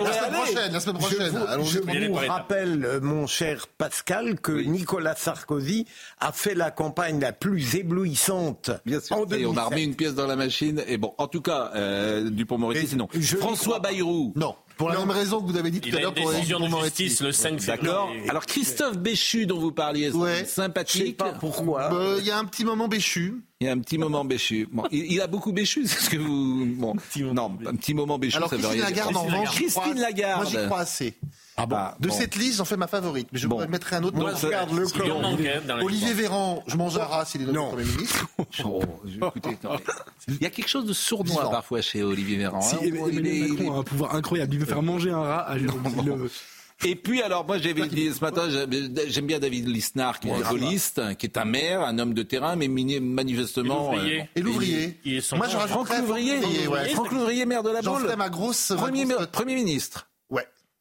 [0.00, 1.36] La semaine prochaine, la semaine prochaine.
[1.48, 1.66] Allons-y.
[1.68, 5.86] je Il est vous rappelle, euh, mon cher Pascal, que Nicolas Sarkozy
[6.18, 9.16] a fait la campagne la plus éblouissante Bien sûr.
[9.16, 9.64] Et on a 2007.
[9.64, 10.82] remis une pièce dans la machine.
[10.86, 13.78] Et bon, en tout cas, euh, Dupont-Moretti, je n'y François.
[13.80, 14.32] Bayrou.
[14.36, 16.64] Non, pour la même raison que vous avez dit tout à l'heure pour décision de
[16.64, 17.04] Dupond-Moretti.
[17.04, 17.82] justice le 5 février.
[17.86, 18.10] D'accord.
[18.28, 20.34] Alors Christophe Béchu, dont vous parliez, c'est Ouais.
[20.40, 21.16] Je sais sympathique.
[21.16, 21.88] pas pourquoi.
[21.88, 23.42] Bah, Il y a un petit moment béchu.
[23.60, 24.68] Il y a un petit moment Béchu.
[24.72, 26.66] Bon, il, il a beaucoup Béchu, c'est ce que vous.
[26.76, 26.94] Bon,
[27.32, 29.04] non, un petit moment Béchu, Alors ça veut Christine rien dire.
[29.06, 30.42] Lagarde, en revanche, Christine Lagarde.
[30.42, 31.14] Moi, j'y crois assez.
[31.56, 31.76] Ah bon.
[32.00, 33.28] De cette liste, j'en fais ma favorite.
[33.32, 33.66] Mais je Bon.
[33.68, 34.16] mettrai un autre.
[34.16, 34.86] Moi, Regarde le
[35.66, 36.14] la Olivier.
[36.14, 37.68] Véran, je mange un rat s'il est Non.
[37.70, 38.26] Premier ministre.
[38.64, 39.80] Oh, écoutez, non, mais
[40.28, 42.60] il y a quelque chose de sournois parfois chez Olivier Véran.
[42.60, 42.78] Si, hein.
[42.82, 44.54] Emmanuel Il est- Macron a un pouvoir incroyable.
[44.54, 45.56] Il veut faire manger un rat à.
[46.84, 48.48] Et puis alors moi j'avais dit ce matin
[49.06, 52.22] j'aime bien David Lisnard qui est un gaulliste, qui est un maire, un homme de
[52.24, 53.92] terrain, mais manifestement.
[53.92, 54.20] L'ouvrier.
[54.22, 54.98] euh, Et l'ouvrier.
[55.04, 56.40] Il est son Moi, je Franck Louvrier.
[56.94, 58.70] Franck Louvrier, maire de la ferai ma grosse.
[58.70, 60.08] ma premier, grosse- premier ministre.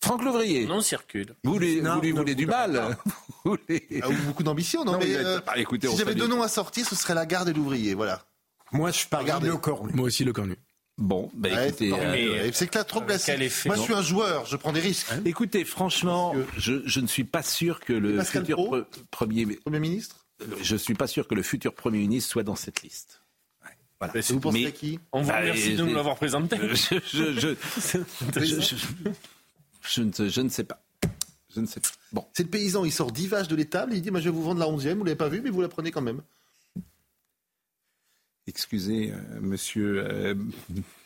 [0.03, 0.65] Franck Louvrier.
[0.65, 1.35] Non, circule.
[1.43, 2.97] Vous lui, Non, vous lui ne voulez vous du mal
[3.45, 6.15] Vous voulez- Ah, ou beaucoup d'ambition, non, Non, mais mais, euh, bah, écoutez, si j'avais
[6.15, 8.25] deux noms à sortir, ce serait la garde et l'ouvrier, voilà.
[8.71, 9.47] Moi, je Regardez.
[9.47, 9.91] le cornu.
[9.93, 10.55] Moi aussi, le cornu.
[10.97, 13.93] Bon, bah Ouais, écoutez, c'est euh, c'est que là, trop effet, Moi, je non suis
[13.93, 15.07] un joueur, je prends des risques.
[15.25, 19.45] écoutez, franchement, je, je ne suis pas sûr que le Pascal futur Pro pre- premier,
[19.47, 20.17] Premier ministre
[20.61, 23.21] je suis pas sûr que le futur premier ministre soit dans cette liste.
[23.99, 24.13] Voilà.
[24.29, 24.99] Vous pensez Mais- à qui?
[25.11, 26.57] On vous Bah, remercie de nous l'avoir présenté.
[26.59, 27.49] je, je, je,
[29.81, 30.81] je, ne, je ne sais pas.
[31.53, 31.89] Je ne sais pas.
[32.13, 32.25] Bon.
[32.33, 34.43] C'est le paysan, il sort 10 vaches de l'étable, il dit Moi, je vais vous
[34.43, 36.21] vendre la 11e, vous l'avez pas vu, mais vous la prenez quand même.
[38.47, 40.35] Excusez, euh, monsieur euh,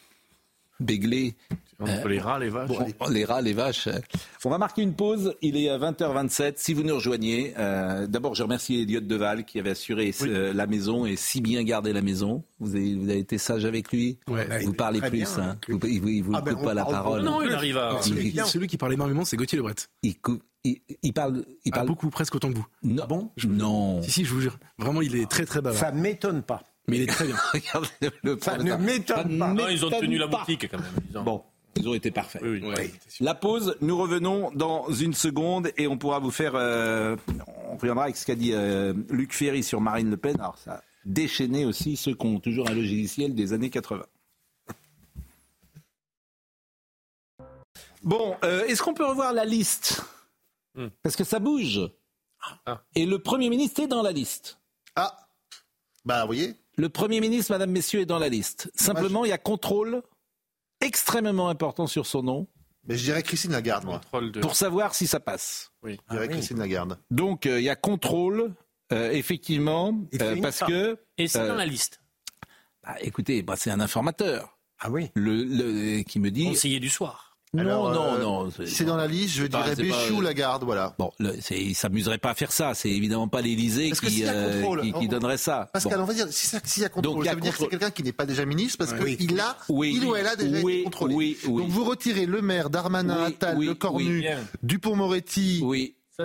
[0.79, 1.35] Béglé.
[1.79, 2.67] Entre les rats, les vaches.
[2.69, 3.13] Bon, allez.
[3.19, 3.87] Les rats, les vaches.
[3.87, 3.99] euh.
[4.45, 5.35] On va marquer une pause.
[5.41, 6.53] Il est à 20h27.
[6.57, 10.67] Si vous nous rejoignez, euh, d'abord, je remercie Elliot Deval qui avait assuré euh, la
[10.67, 12.43] maison et si bien gardé la maison.
[12.59, 14.17] Vous avez, vous avez été sage avec lui.
[14.29, 14.63] Ouais.
[14.63, 15.09] Vous parlez plus.
[15.11, 15.57] bien, hein.
[15.67, 15.77] lui.
[15.77, 17.21] Vous, il vous, il vous Ah ben, coupe on pas la parole.
[17.23, 18.01] Non, il arrive à.
[18.01, 19.75] Celui, il- celui qui parle énormément, c'est Gauthier Lebret.
[20.03, 21.43] Il, coupe- il, il parle.
[21.65, 21.87] Il Ah, parle.
[21.87, 22.65] beaucoup, presque autant que vous.
[22.83, 23.05] Non.
[23.07, 24.01] bon Non.
[24.01, 24.57] Si, si, je vous jure.
[24.77, 25.79] Vraiment, il est très, très bavard.
[25.79, 26.63] Ça ne m'étonne pas.
[26.87, 27.35] Mais il est très bien.
[27.53, 27.89] Regardez
[28.23, 29.53] le Ça ne m'étonne pas.
[29.53, 30.87] Non, ils ont tenu la boutique quand même.
[31.11, 31.43] Ils ont- Bon,
[31.77, 32.41] ils ont été parfaits.
[32.43, 32.69] Oui, oui.
[32.69, 32.91] Ouais.
[33.19, 36.53] La pause, nous revenons dans une seconde et on pourra vous faire.
[36.55, 37.15] euh,
[37.69, 40.35] on reviendra avec ce qu'a dit euh, Luc Ferry sur Marine Le Pen.
[40.39, 44.03] Alors, ça a déchaîné aussi ceux qui ont toujours un logiciel des années 80.
[48.03, 50.01] Bon, euh, est-ce qu'on peut revoir la liste?
[50.75, 50.87] Hmm.
[51.01, 51.81] Parce que ça bouge.
[52.65, 52.81] Ah.
[52.93, 54.59] Et le Premier ministre est dans la liste.
[54.95, 55.17] Ah
[56.05, 58.71] Bah, vous voyez Le Premier ministre, Madame, Messieurs, est dans la liste.
[58.75, 60.03] Simplement, il y a contrôle
[60.81, 62.47] extrêmement important sur son nom
[62.87, 64.01] Mais je dirais Christine Lagarde, moi.
[64.21, 64.39] De.
[64.39, 65.71] pour savoir si ça passe.
[65.83, 66.99] Je dirais Christine Lagarde.
[67.11, 68.53] Donc euh, il y a contrôle,
[68.91, 72.01] euh, effectivement, euh, parce que, Et c'est Euh, dans la liste.
[72.83, 75.09] bah, écoutez, bah, c'est un informateur Ah oui.
[75.15, 76.45] le, le- qui me dit.
[76.45, 77.34] Conseiller du soir.
[77.53, 78.49] Non, Alors, non, euh, non.
[78.65, 80.93] C'est dans la liste, je dirais pas- Béchou Lagarde, voilà.
[80.99, 82.73] Bon, le, c'est- il s'amuserait pas à faire ça.
[82.73, 85.69] C'est évidemment pas l'Élysée qui, euh, qui, qui donnerait ça.
[85.71, 86.03] Pascal, Bon.
[86.03, 87.91] on va dire, si s'il y a contrôle, Donc, ça veut dire que c'est quelqu'un
[87.91, 89.15] qui n'est pas déjà ministre parce Oui.
[89.15, 89.93] qu'il a, Oui.
[89.95, 91.15] il ou elle a déjà Oui, été contrôlé.
[91.15, 91.61] oui, oui.
[91.61, 94.25] Donc vous retirez le maire, Darmanin, Oui, Attal, oui, Le Cornu.
[94.63, 95.63] Dupont-Moretti,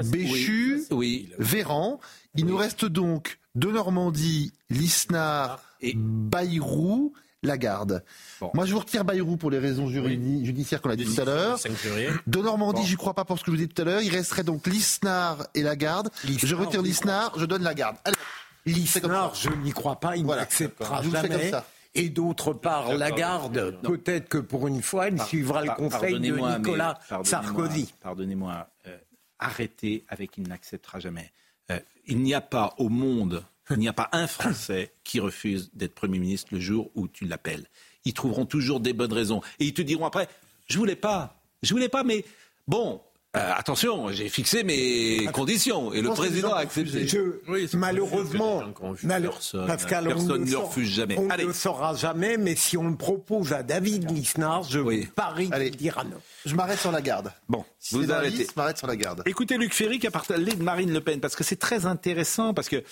[0.04, 1.30] Béchu, oui.
[1.38, 2.00] Véran.
[2.36, 8.04] Il nous reste donc de Normandie, Lisnard, Et- Bayrou, Lagarde.
[8.40, 8.50] Bon.
[8.54, 11.58] Moi, je vous retire Bayrou pour les raisons judiciaires qu'on a dit tout à l'heure.
[11.58, 12.08] 5 février.
[12.26, 12.86] De Normandie, Bon.
[12.86, 14.02] j'y crois pas pour ce que je vous ai dit tout à l'heure.
[14.02, 16.10] Il resterait donc Lisnard et Lagarde.
[16.24, 16.82] Je Lisnard, retire.
[16.82, 17.96] Lisnard, je donne Lagarde.
[18.04, 18.16] Allez,
[18.66, 21.50] L'ISNAR, je n'y crois pas, il Voilà, n'acceptera Je jamais.
[21.50, 21.64] ça.
[21.94, 26.98] Et d'autre part, Lagarde, peut-être que pour une fois, elle suivra le conseil de Nicolas
[27.24, 27.92] Sarkozy.
[28.02, 28.98] Pardonnez-moi, euh,
[29.38, 31.32] arrêtez avec il n'acceptera jamais.
[31.70, 35.70] Euh, il n'y a pas au monde, il n'y a pas un Français qui refuse
[35.74, 37.66] d'être Premier ministre le jour où tu l'appelles.
[38.04, 39.40] Ils trouveront toujours des bonnes raisons.
[39.58, 40.28] Et ils te diront après,
[40.68, 42.24] je voulais pas, je voulais pas, mais
[42.66, 43.00] bon,
[43.36, 47.06] euh, attention, j'ai fixé mes conditions et le président a accepté.
[47.06, 48.62] Je- malheureusement,
[49.04, 51.16] mal- Personne, Pascal, on personne ne le refuse jamais.
[51.18, 55.06] On ne le saura jamais, mais si on le propose à David Lisnard, je Oui.
[55.14, 55.70] parie Allez.
[55.70, 56.16] qu'il dira non.
[56.46, 57.30] Je m'arrête sur la garde.
[57.48, 58.44] Bon, Si vous arrêtez.
[58.46, 59.22] je m'arrête sur la garde.
[59.26, 62.52] Écoutez Luc Ferry qui a parlé de Marine Le Pen, parce que c'est très intéressant,
[62.54, 62.82] parce que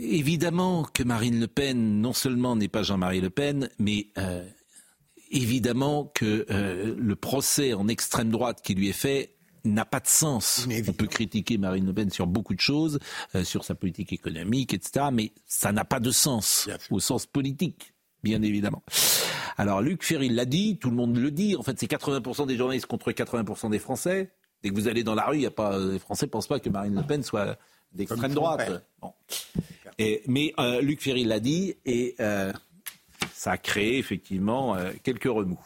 [0.00, 4.44] évidemment que Marine Le Pen, non seulement n'est pas Jean-Marie Le Pen, mais euh,
[5.30, 10.06] évidemment que euh, le procès en extrême droite qui lui est fait n'a pas de
[10.06, 10.66] sens.
[10.88, 12.98] On peut critiquer Marine Le Pen sur beaucoup de choses,
[13.34, 17.94] euh, sur sa politique économique, etc., mais ça n'a pas de sens, au sens politique,
[18.22, 18.82] bien évidemment.
[19.56, 22.56] Alors Luc Ferry l'a dit, tout le monde le dit, en fait c'est 80% des
[22.56, 24.32] journalistes contre 80% des Français.
[24.62, 26.46] Dès que vous allez dans la rue, il y a pas, les Français ne pensent
[26.46, 27.58] pas que Marine Le Pen soit
[27.92, 28.84] d'extrême droite.
[29.00, 29.12] Bon.
[29.98, 32.52] Et, mais euh, Luc Ferry l'a dit et euh,
[33.32, 35.64] ça a créé effectivement euh, quelques remous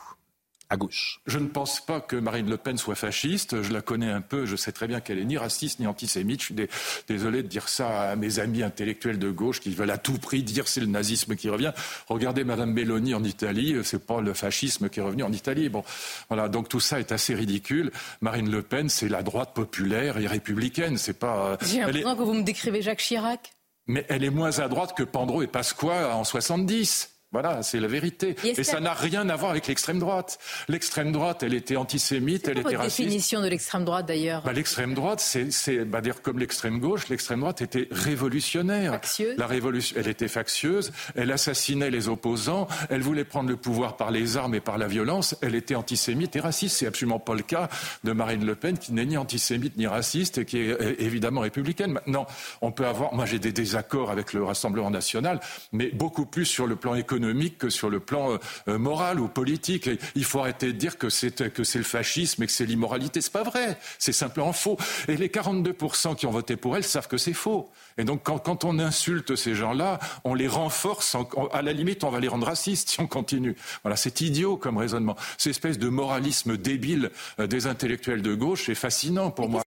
[0.70, 1.20] à gauche.
[1.26, 3.61] Je ne pense pas que Marine Le Pen soit fasciste.
[3.62, 4.46] Je la connais un peu.
[4.46, 6.40] Je sais très bien qu'elle est ni raciste ni antisémite.
[6.40, 6.70] Je suis dé-
[7.09, 10.42] désolé de dire ça à mes amis intellectuels de gauche qui veulent à tout prix
[10.44, 11.72] dire c'est le nazisme qui revient.
[12.09, 13.74] Regardez Madame Belloni en Italie.
[13.74, 15.68] euh, C'est pas le fascisme qui est revenu en Italie.
[15.68, 15.83] Bon,
[16.28, 16.48] voilà.
[16.48, 17.90] Donc tout ça est assez ridicule.
[18.20, 20.96] Marine Le Pen, c'est la droite populaire et républicaine.
[20.98, 21.46] C'est pas.
[21.52, 23.50] euh, J'ai est- l'impression que vous me décrivez Jacques Chirac.
[23.88, 27.09] mais elle est moins à droite que Pandro et Pasqua en 70.
[27.32, 28.34] Voilà, c'est la vérité.
[28.42, 30.40] Et ça n'a rien à voir avec l'extrême droite.
[30.66, 33.02] L'extrême droite, elle était antisémite, elle était raciste.
[33.02, 34.42] définition de l'extrême droite d'ailleurs?
[34.42, 38.94] Bah, l'extrême droite, c'est, c'est bah, dire comme l'extrême gauche, l'extrême droite était révolutionnaire.
[38.94, 39.38] Factieuse?
[39.38, 44.10] La révolution, elle était factieuse, elle assassinait les opposants, elle voulait prendre le pouvoir par
[44.10, 46.78] les armes et par la violence, elle était antisémite et raciste.
[46.78, 47.68] C'est absolument pas le cas
[48.02, 51.42] de Marine Le Pen, qui n'est ni antisémite ni raciste et qui est euh, évidemment
[51.42, 51.92] républicaine.
[51.92, 52.26] Maintenant,
[52.60, 55.38] on peut avoir, moi j'ai des désaccords avec le Rassemblement national,
[55.70, 57.19] mais beaucoup plus sur le plan économique
[57.59, 59.87] que sur le plan euh, euh, moral ou politique.
[59.87, 62.66] Et il faut arrêter de dire que c'est que c'est le fascisme et que c'est
[62.66, 63.20] l'immoralité.
[63.20, 63.78] C'est pas vrai.
[63.98, 64.76] C'est simplement faux.
[65.09, 67.70] Et les 42% qui ont voté pour elle savent que c'est faux.
[67.98, 71.14] Et donc quand, quand on insulte ces gens-là, on les renforce.
[71.14, 73.56] en- en- à la limite, on va les rendre racistes si on continue.
[73.83, 75.16] Voilà, c'est idiot comme raisonnement.
[75.38, 79.62] Cette espèce de moralisme débile euh, des intellectuels de gauche est fascinant pour moi.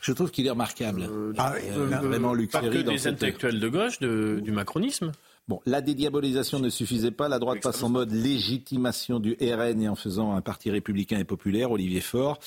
[0.00, 1.08] Je trouve qu'il est remarquable.
[1.38, 4.52] Ah, Euh, vraiment, Luc Pas Ferry que dans des cette- intellectuels de gauche, de- du
[4.52, 5.12] macronisme.
[5.46, 7.28] Bon, la dédiabolisation ne suffisait pas.
[7.28, 11.24] La droite passe en mode légitimation du RN et en faisant un parti républicain et
[11.24, 12.38] populaire, Olivier Faure.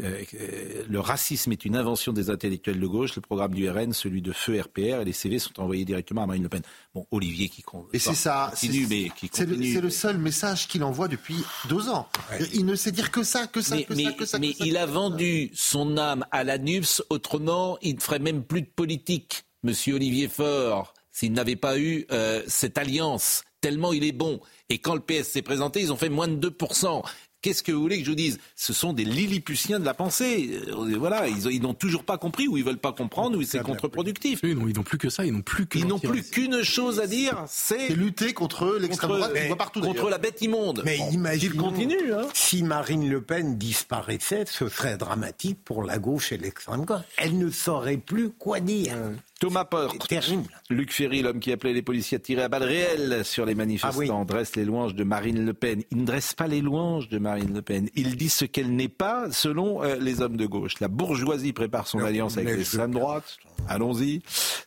[0.00, 3.14] euh, euh, le racisme est une invention des intellectuels de gauche.
[3.14, 6.26] Le programme du RN, celui de Feu RPR, et les CV sont envoyés directement à
[6.26, 6.62] Marine Le Pen.
[6.94, 8.48] Bon, Olivier qui Et c'est ça.
[8.50, 9.74] continue, mais qui C'est le, continue.
[9.74, 11.36] c'est le seul message qu'il envoie depuis
[11.68, 12.08] deux ans.
[12.54, 14.38] Il ne sait dire que ça, que ça, mais, que mais- ça, que ça.
[14.38, 18.42] que mais il a vendu son âme à la NUPS, autrement, il ne ferait même
[18.42, 24.04] plus de politique, monsieur Olivier Faure, s'il n'avait pas eu euh, cette alliance, tellement il
[24.04, 24.40] est bon.
[24.70, 27.02] Et quand le PS s'est présenté, ils ont fait moins de 2%.
[27.42, 28.38] Qu'est-ce que vous voulez que je vous dise?
[28.54, 30.60] Ce sont des Lilliputiens de la pensée.
[30.68, 33.42] Euh, Voilà, ils, ont- ils n'ont toujours pas compris, ou ils veulent pas comprendre, ou
[33.42, 34.38] c'est contre-productif.
[34.44, 36.62] Ils n'ont ils n'ont plus que ça, ils n'ont plus que Ils n'ont plus qu'une
[36.62, 39.80] chose à dire, c'est C'est lutter contre l'extrême droite qu'on voit partout.
[39.80, 40.82] contre la bête immonde.
[40.84, 42.28] Mais Bon, imaginons, il continue, hein.
[42.32, 47.00] si Marine Le Pen disparaissait, ce serait dramatique pour la gauche et l'extrême gauche.
[47.16, 48.94] Elle ne saurait plus quoi dire.
[49.42, 50.06] Thomas Porte.
[50.06, 50.44] Terrible.
[50.70, 54.18] Luc Ferry, l'homme qui appelait les policiers à tirer à balles réelles sur les manifestants,
[54.18, 54.26] Ah oui.
[54.26, 55.82] dresse les louanges de Marine Le Pen.
[55.90, 57.88] Il ne dresse pas les louanges de Marine Le Pen.
[57.96, 60.78] Il dit ce qu'elle n'est pas, selon euh, les hommes de gauche.
[60.78, 63.36] La bourgeoisie prépare son Non, alliance avec l'extrême droite.
[63.68, 64.22] Allons-y.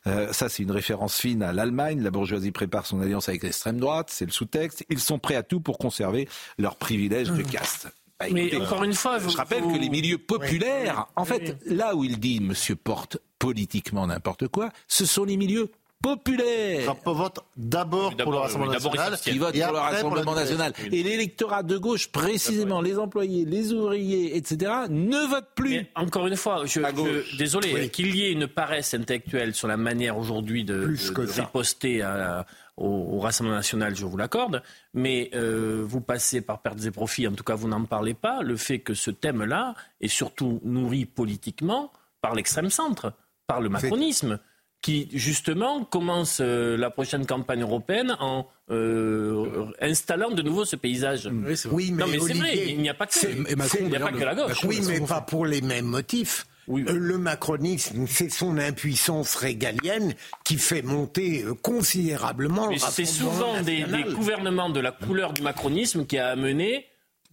[0.07, 2.01] Euh, ça, c'est une référence fine à l'Allemagne.
[2.01, 4.09] La bourgeoisie prépare son alliance avec l'extrême droite.
[4.11, 4.83] C'est le sous-texte.
[4.89, 7.87] Ils sont prêts à tout pour conserver leur privilège de caste.
[8.19, 11.95] Bah, Mais encore une fois, je rappelle vous- que les milieux populaires, en fait, là
[11.95, 15.69] où il dit Monsieur Porte politiquement n'importe quoi, ce sont les milieux
[16.09, 19.19] populaires Enfin, vote d'abord pour le Rassemblement oui, national.
[19.19, 20.73] qui votent et pour le pour Rassemblement national.
[20.91, 25.69] Et l'électorat de gauche, précisément, les employés, les ouvriers, etc., ne votent plus.
[25.71, 27.89] Mais encore une fois, je, je- désolé, Oui.
[27.89, 31.43] qu'il y ait une paresse intellectuelle sur la manière aujourd'hui de, de- de ça.
[31.43, 32.45] riposter à-
[32.77, 34.61] au, au Rassemblement national, je vous l'accorde,
[34.93, 38.41] mais euh, vous passez par pertes et profits, en tout cas vous n'en parlez pas,
[38.43, 41.91] le fait que ce thème-là est surtout nourri politiquement
[42.21, 43.13] par l'extrême centre,
[43.47, 44.39] par le macronisme
[44.85, 51.27] qui justement commence euh, la prochaine campagne européenne en euh, installant de nouveau ce paysage.
[51.71, 53.99] Oui, mais, non mais c'est vrai, il n'y a pas que, Macron, il n'y a
[53.99, 54.49] pas que la gauche.
[54.49, 56.45] Macron, Oui, mais pas pour les mêmes motifs.
[56.67, 56.85] Oui.
[56.87, 63.59] Euh, Le macronisme, c'est son impuissance régalienne qui fait monter considérablement Mais le c'est souvent
[63.63, 66.85] des, gouvernements de la couleur du macronisme qui a amené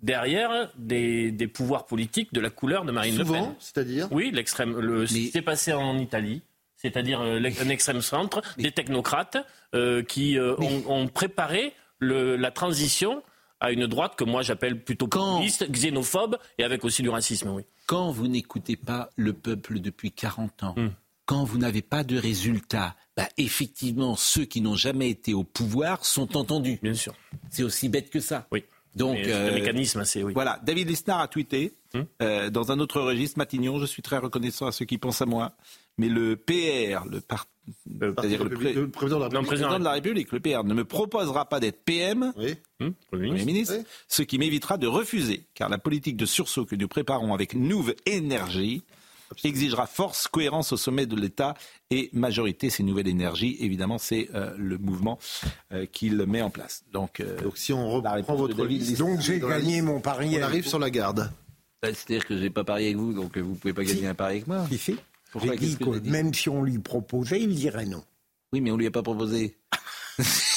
[0.02, 3.34] derrière des, des pouvoirs politiques de la couleur de Marine Le Pen.
[3.34, 4.08] Souvent, c'est-à-dire?
[4.10, 4.80] Oui, l'extrême.
[4.80, 6.40] Le, Ce qui s'est passé en Italie,
[6.82, 9.38] c'est-à-dire euh, un extrême centre, des technocrates
[9.74, 13.22] euh, qui euh, ont, ont préparé le- la transition
[13.60, 17.48] à une droite que moi j'appelle plutôt populiste, xénophobe et avec aussi du racisme.
[17.50, 17.62] Oui.
[17.86, 20.88] Quand vous n'écoutez pas le peuple depuis 40 ans, Hmm.
[21.26, 26.04] quand vous n'avez pas de résultats, bah, effectivement, ceux qui n'ont jamais été au pouvoir
[26.04, 26.80] sont entendus.
[26.82, 27.14] Bien sûr.
[27.50, 28.46] C'est aussi bête que ça.
[28.50, 28.64] Oui.
[28.96, 30.32] Donc, euh, le mécanisme, c'est oui.
[30.34, 32.02] Voilà, David Lisnard a tweeté Hmm.
[32.22, 35.26] euh, dans un autre registre, Matignon, je suis très reconnaissant à ceux qui pensent à
[35.26, 35.52] moi,
[35.98, 37.46] mais le PR, le par-
[38.00, 39.46] c'est-à-dire le, pré- le président de la Non, République.
[39.46, 42.54] président- président de la République, le PR, ne me proposera pas d'être PM, Oui.
[42.80, 43.46] Hum, Premier ministre.
[43.46, 43.84] ministre, Oui.
[44.08, 47.94] ce qui m'évitera de refuser, car la politique de sursaut que nous préparons avec Nouve
[48.06, 48.82] Énergie
[49.44, 51.54] exigera force, cohérence au sommet de l'État
[51.90, 52.68] et majorité.
[52.68, 55.18] Ces nouvelles énergies, évidemment, c'est euh, le mouvement
[55.72, 56.82] euh, qu'il met en place.
[56.92, 60.36] Donc, euh, Donc si on reprend votre liste, Donc j'ai gagné liste, mon pari.
[60.38, 61.30] on arrive sur la garde.
[61.80, 64.06] bah, c'est-à-dire que je n'ai pas parié avec vous, donc vous ne pouvez pas gagner
[64.08, 64.66] un pari avec moi.
[64.68, 64.92] Si, si.
[64.92, 65.04] Pourquoi
[65.40, 68.04] J'ai Qu'est-ce dit que que j'ai dit même si on lui proposait, il dirait non.
[68.52, 69.56] Oui, mais on lui a pas proposé.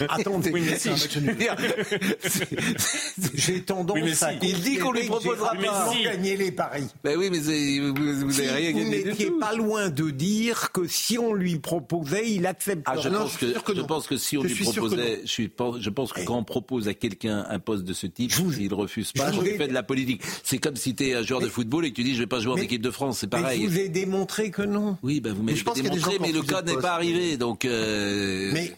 [0.08, 1.56] Attendez, Je veux dire,
[3.34, 4.24] j'ai tendance Oui, mais si.
[4.24, 5.56] à Il dit qu'on lui proposera pas.
[5.60, 6.02] Mais si.
[6.04, 6.86] gagné les paris.
[7.04, 7.94] ben oui, mais vous,
[8.26, 11.32] vous Si, n'avez rien vous gagné du n'étiez pas loin de dire que si on
[11.34, 12.96] lui proposait, il accepterait.
[12.98, 15.50] Ah, je, Non, pense je que, je pense si on Je lui proposait, je, suis
[15.80, 18.52] je pense que quand on propose à quelqu'un un poste de ce type, Je vous-
[18.52, 20.22] s'il refuse pas, je vous fait de la politique.
[20.44, 22.26] C'est comme si tu es un joueur de football et que tu dis je vais
[22.26, 23.62] pas jouer en Mais- équipe de France, c'est Mais pareil.
[23.64, 24.96] je vous ai démontré que non.
[25.02, 26.76] Oui, ben vous m'avez je pense qu'il y a des démontré, mais le cas n'est
[26.76, 27.64] pas arrivé, donc.
[27.64, 28.72] euh, Mais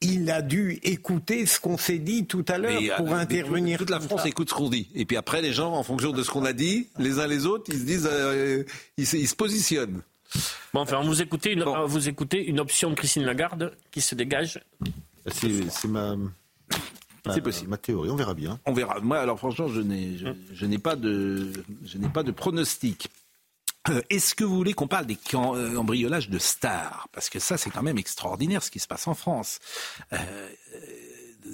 [0.00, 3.78] il a dû écouter ce qu'on s'est dit tout à l'heure pour euh, mais intervenir.
[3.78, 4.28] Toute, toute la France ça.
[4.28, 4.88] écoute ce qu'on dit.
[4.94, 7.46] Et puis après, les gens, en fonction de ce qu'on a dit, les uns les
[7.46, 8.62] autres, ils se disent, euh,
[8.96, 10.02] ils, se- ils se positionnent.
[10.74, 11.74] Bon, enfin, vous écoutez, une, Bon.
[11.74, 14.60] euh, vous écoutez une option de Christine Lagarde qui se dégage.
[15.26, 17.70] C'est ma, ma- C'est possible.
[17.70, 18.60] ma théorie, on verra bien.
[18.66, 19.00] On verra.
[19.00, 21.50] Moi, alors franchement, je n'ai, je, je n'ai pas de,
[21.84, 23.08] je n'ai pas de pronostic.
[23.90, 27.08] Euh, Est-ce que vous voulez qu'on parle des cam- euh, cambriolages de stars?
[27.12, 29.58] Parce que ça, c'est quand même extraordinaire ce qui se passe en France.
[30.12, 30.48] Euh,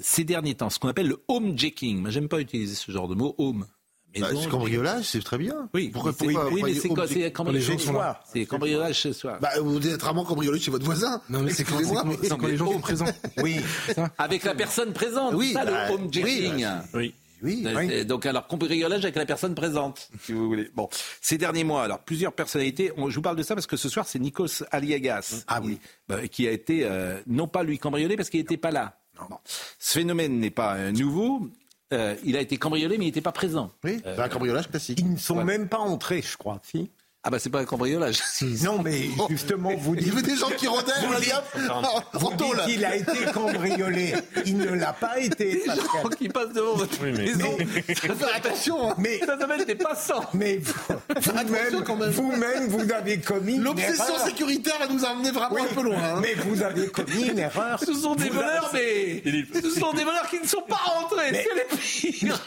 [0.01, 1.99] ces derniers temps, ce qu'on appelle le homejacking.
[2.01, 3.65] Moi, j'aime pas utiliser ce genre de mot, home.
[4.17, 5.67] Bah, ce cambriolage, c'est très bien.
[5.73, 7.05] Oui, Pourquoi, mais c'est- pourquoi- oui, mais c'est quoi?
[7.05, 8.01] C'est cambriolage gens chez sont soi.
[8.01, 8.23] là.
[8.31, 9.37] C'est cambriolage chez soi.
[9.41, 11.21] Bah, vous êtes rarement cambriolé chez votre voisin.
[11.29, 13.05] Non, mais c'est quand, quand- mais- c'est quand les gens sont présents.
[13.43, 13.59] Oui,
[14.17, 15.33] Avec la personne présente.
[15.33, 16.53] Oui, c'est ça bah, le homejacking.
[16.55, 17.13] oui, bah, Oui.
[17.45, 17.63] Oui.
[17.65, 17.87] Euh, Oui.
[17.91, 20.69] euh, Donc alors cambriolage avec la personne présente, si vous voulez.
[20.75, 20.89] Bon,
[21.21, 22.91] ces derniers mois, alors plusieurs personnalités.
[22.97, 25.67] on- je vous parle de ça parce que ce soir c'est Nikos Aliagas, Ah qui-
[25.67, 25.79] oui.
[26.07, 28.97] bah, qui a été euh, non pas lui cambriolé parce qu'il n'était pas là.
[29.29, 29.37] Bon.
[29.79, 31.47] Ce phénomène n'est pas euh, nouveau.
[31.93, 33.71] Euh, il a été cambriolé mais il n'était pas présent.
[33.83, 34.99] Oui, bah, un cambriolage classique.
[34.99, 36.59] ils ne sont même pas entrés, je crois.
[36.63, 36.89] Si.
[37.27, 38.19] Ah bah c'est pas un cambriolage.
[38.63, 40.13] Non, mais justement, vous Il y dites.
[40.13, 41.33] avait des gens qui rôdaient, Vous a dites-
[42.13, 44.13] Vous Fantôme, dites qu'il a été cambriolé.
[44.45, 45.63] Il ne l'a pas été.
[45.65, 45.85] Pascal.
[46.03, 47.57] gens qui passent devant votre Oui, mais- maison.
[47.95, 48.91] Faut faire attention.
[48.91, 48.95] hein.
[48.99, 50.23] Mais, Ça s'appelle des passants.
[50.33, 50.73] mais vous-
[51.21, 52.09] vous-même, même.
[52.11, 55.81] vous-même, vous avez commis une L'obsession sécuritaire, elle nous a emmené vraiment Oui, un peu
[55.81, 55.97] loin.
[55.97, 56.19] hein.
[56.21, 57.79] Mais vous avez commis une erreur.
[57.79, 60.75] Ce sont des Vous voleurs, avez- mais ce sont des voleurs qui ne sont pas
[60.75, 61.31] rentrés.
[61.31, 61.45] Mais-
[61.81, 62.39] C'est les pires.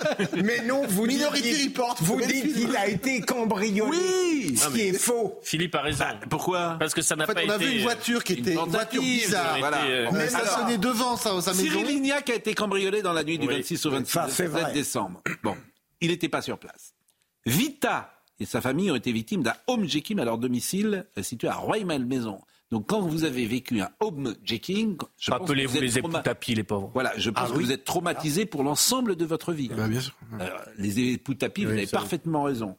[0.45, 3.91] Mais non, vous dites, Minority Report, vous vous dites qu'il a été cambriolé.
[3.91, 4.55] Oui.
[4.71, 5.39] Ce qui est faux.
[5.43, 6.05] Philippe a raison.
[6.31, 7.65] Pourquoi Parce que ça n'a En fait, pas on a été.
[7.67, 9.59] vu une voiture qui était une voiture bizarre.
[9.59, 9.85] voilà.
[9.85, 11.63] été, euh, Mais a stationné alors- devant sa, sa maison.
[11.65, 13.57] Cyril Lignac a été cambriolé dans la nuit du Oui.
[13.57, 14.73] 26 au 27 Ça, c'est vrai.
[14.73, 15.23] décembre.
[15.43, 15.57] Bon,
[16.01, 16.95] il n'était pas sur place.
[17.47, 21.55] Vita et sa famille ont été victimes d'un homejacking à leur domicile euh, situé à
[21.57, 22.41] Rueil-Malmaison.
[22.71, 23.89] Donc quand vous avez vécu un
[25.31, 26.91] pense que Rappelez-vous les époux trauma- tapis, les pauvres.
[26.93, 27.65] Voilà, je pense Ah que oui.
[27.65, 29.71] vous êtes traumatisé pour l'ensemble de votre vie.
[29.75, 30.13] Bah, bien sûr.
[30.39, 32.77] Euh, les époux tapis, vous avez ça, parfaitement raison.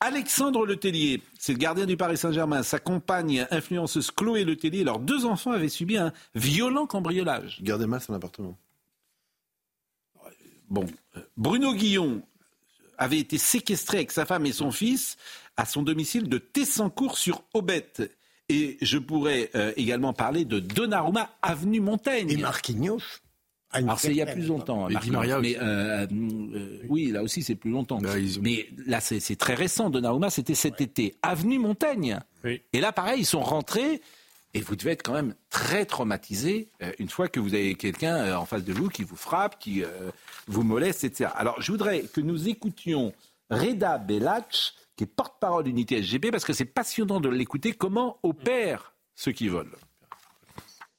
[0.00, 2.62] Alexandre Letellier, c'est le gardien du Paris Saint-Germain.
[2.62, 7.58] Sa compagne influenceuse Chloé Letellier, leurs deux enfants avaient subi un violent cambriolage.
[7.62, 8.56] Gardez mal son appartement.
[10.70, 10.86] Bon,
[11.36, 12.22] Bruno Guillon
[12.96, 15.16] avait été séquestré avec sa femme et son fils
[15.56, 18.14] à son domicile de Tessancourt sur Aubette.
[18.48, 22.30] Et je pourrais euh, également parler de Donnarumma, avenue Montaigne.
[22.30, 23.00] Et Marquinhos.
[23.70, 24.88] À une Alors c'est il y a plus longtemps.
[24.88, 25.12] Marquinhos.
[25.12, 25.58] Maria mais aussi.
[25.64, 27.98] euh, euh, oui, là aussi c'est plus longtemps.
[27.98, 29.90] Bah, ont- Mais là c'est très récent.
[29.90, 31.14] Donnarumma, c'était cet été.
[31.22, 32.18] Avenue Montaigne.
[32.44, 32.62] Oui.
[32.72, 34.00] Et là, pareil, ils sont rentrés.
[34.54, 38.16] Et vous devez être quand même très traumatisé euh, une fois que vous avez quelqu'un
[38.16, 40.10] euh, en face de vous qui vous frappe, qui euh,
[40.46, 41.30] vous moleste, etc.
[41.36, 43.12] Alors, je voudrais que nous écoutions
[43.50, 47.72] Reda Bellach, qui est porte-parole d'Unité SGP, parce que c'est passionnant de l'écouter.
[47.74, 49.68] Comment opèrent ceux qui volent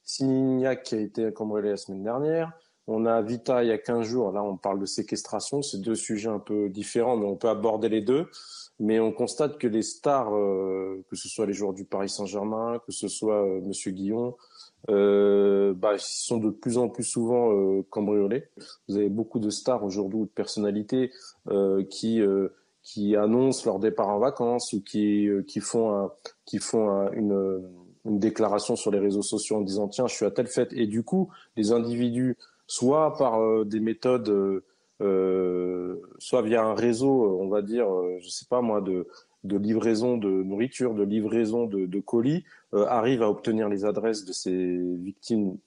[0.10, 2.51] Signac qui a été cambriolé la semaine dernière.
[2.88, 5.93] On a Vita il y a 15 jours, là on parle de séquestration, c'est deux
[5.93, 8.26] sujets un peu différents, mais on peut aborder les deux.
[8.80, 12.80] Mais on constate que les stars, euh, que ce soit les joueurs du Paris Saint-Germain,
[12.88, 14.36] que ce soit euh, Monsieur Guillon,
[14.89, 17.53] euh, bah, ils sont de plus en plus souvent
[17.91, 18.45] cambriolés.
[18.88, 21.12] Vous avez beaucoup de stars aujourd'hui ou de personnalités
[21.91, 22.22] qui
[22.82, 26.12] qui annoncent leur départ en vacances ou qui qui font un,
[26.45, 27.62] qui font un- une
[28.06, 30.74] une déclaration sur les réseaux sociaux en disant tiens je suis à telle fête.
[30.74, 32.38] Et du coup les individus
[32.68, 34.64] soit par euh, des méthodes euh,
[35.02, 37.88] euh, soit via un réseau on va dire
[38.20, 39.08] je sais pas moi de
[39.45, 42.43] de livraison de nourriture de livraison de, de colis
[42.74, 45.58] arrivent à obtenir les adresses de ces victimes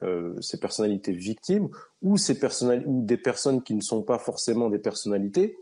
[0.40, 1.70] ces personnalités victimes
[2.02, 2.38] ou ces
[2.84, 5.56] ou des personnes qui ne sont pas forcément des personnalités.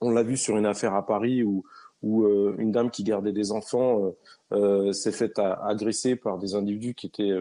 [0.00, 1.64] On l'a vu sur une affaire à Paris où
[2.02, 4.10] où euh, une dame qui gardait des enfants euh,
[4.52, 7.32] euh, s'est fait a- agresser par des individus qui étaient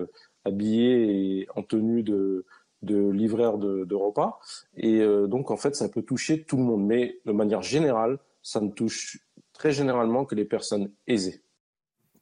[0.43, 2.45] habillés et en tenue de,
[2.81, 4.39] de livreur de, repas.
[4.77, 6.85] Et donc, en fait, ça peut toucher tout le monde.
[6.85, 9.19] Mais de manière générale, ça ne touche
[9.53, 11.41] très généralement que les personnes aisées.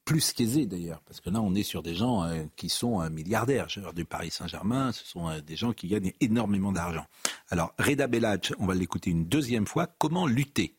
[0.05, 2.27] plus qu'aisés d'ailleurs, parce que là on est sur des gens
[2.57, 3.67] qui sont euh, milliardaires.
[3.67, 7.05] Dire, du Paris Saint-Germain, ce sont des gens qui gagnent énormément d'argent.
[7.49, 9.87] Alors Reda Bellach, on va l'écouter une deuxième fois.
[9.97, 10.75] Comment lutter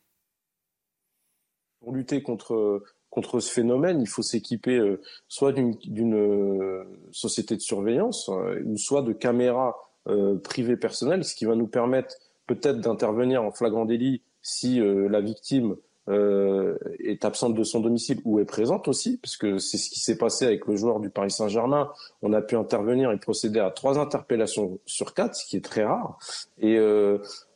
[1.84, 7.60] Pour lutter contre, contre ce phénomène, il faut s'équiper euh, soit d'une euh, société de
[7.60, 9.76] surveillance, euh, ou soit de caméras
[10.08, 12.14] euh, privées personnelles, ce qui va nous permettre
[12.46, 15.76] peut-être d'intervenir en flagrant délit si euh, la victime
[16.06, 20.44] est absente de son domicile ou est présente aussi, puisque c'est ce qui s'est passé
[20.44, 21.90] avec le joueur du Paris Saint-Germain.
[22.20, 25.82] On a pu intervenir et procéder à trois interpellations sur quatre, ce qui est très
[25.82, 26.18] rare.
[26.58, 26.78] Et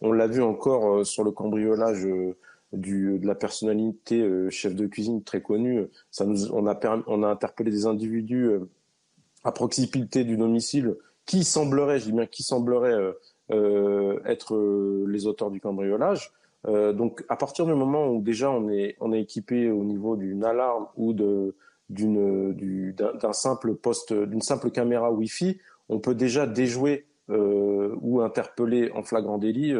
[0.00, 2.08] on l'a vu encore sur le cambriolage
[2.72, 5.86] de la personnalité euh, chef de cuisine très connue.
[6.10, 8.68] Ça nous, on, a on a interpellé des individus euh,
[9.44, 12.94] à proximité du domicile qui semblerait, je dis bien qui semblerait
[13.50, 16.32] euh, être les auteurs du cambriolage.
[16.66, 20.44] Donc à partir du moment où déjà on est, on est équipé au niveau d'une
[20.44, 21.52] alarme ou d'un,
[23.32, 25.58] simple poste, d'une simple caméra Wi-Fi,
[25.88, 29.74] on peut déjà déjouer ou interpeller en flagrant délit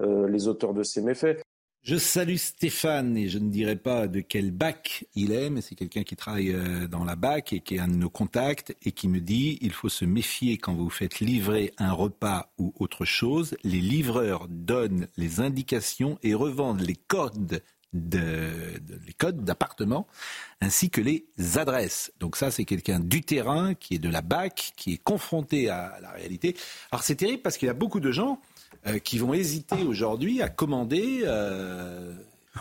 [0.00, 1.42] les auteurs de ces méfaits.
[1.86, 5.76] Je salue Stéphane et je ne dirai pas de quel bac il est, mais c'est
[5.76, 8.90] quelqu'un qui travaille euh, dans la BAC et qui est un de nos contacts et
[8.90, 13.04] qui me dit il faut se méfier quand vous faites livrer un repas ou autre
[13.04, 13.56] chose.
[13.62, 17.62] Les livreurs donnent les indications et revendent les codes
[17.92, 18.18] de,
[18.80, 20.08] de- les codes d'appartement
[20.60, 21.24] ainsi que les
[21.54, 22.12] adresses.
[22.18, 26.00] Donc ça, c'est quelqu'un du terrain qui est de la BAC, qui est confronté à
[26.02, 26.56] la réalité.
[26.90, 28.40] Alors c'est terrible parce qu'il y a beaucoup de gens
[28.86, 31.20] euh, qui vont hésiter aujourd'hui à commander.
[31.24, 32.12] euh,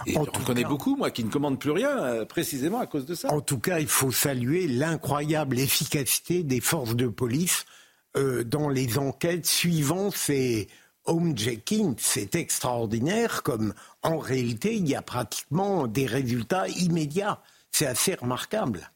[0.05, 2.85] et En tout connais cas- beaucoup, moi, qui ne commandent plus rien, euh, précisément à
[2.85, 3.31] cause de ça.
[3.33, 7.65] En tout cas, il faut saluer l'incroyable efficacité des forces de police
[8.17, 10.67] euh, dans les enquêtes suivant ces
[11.05, 11.95] homejacking.
[11.97, 17.41] C'est extraordinaire comme en réalité, il y a pratiquement des résultats immédiats.
[17.71, 18.91] C'est assez remarquable.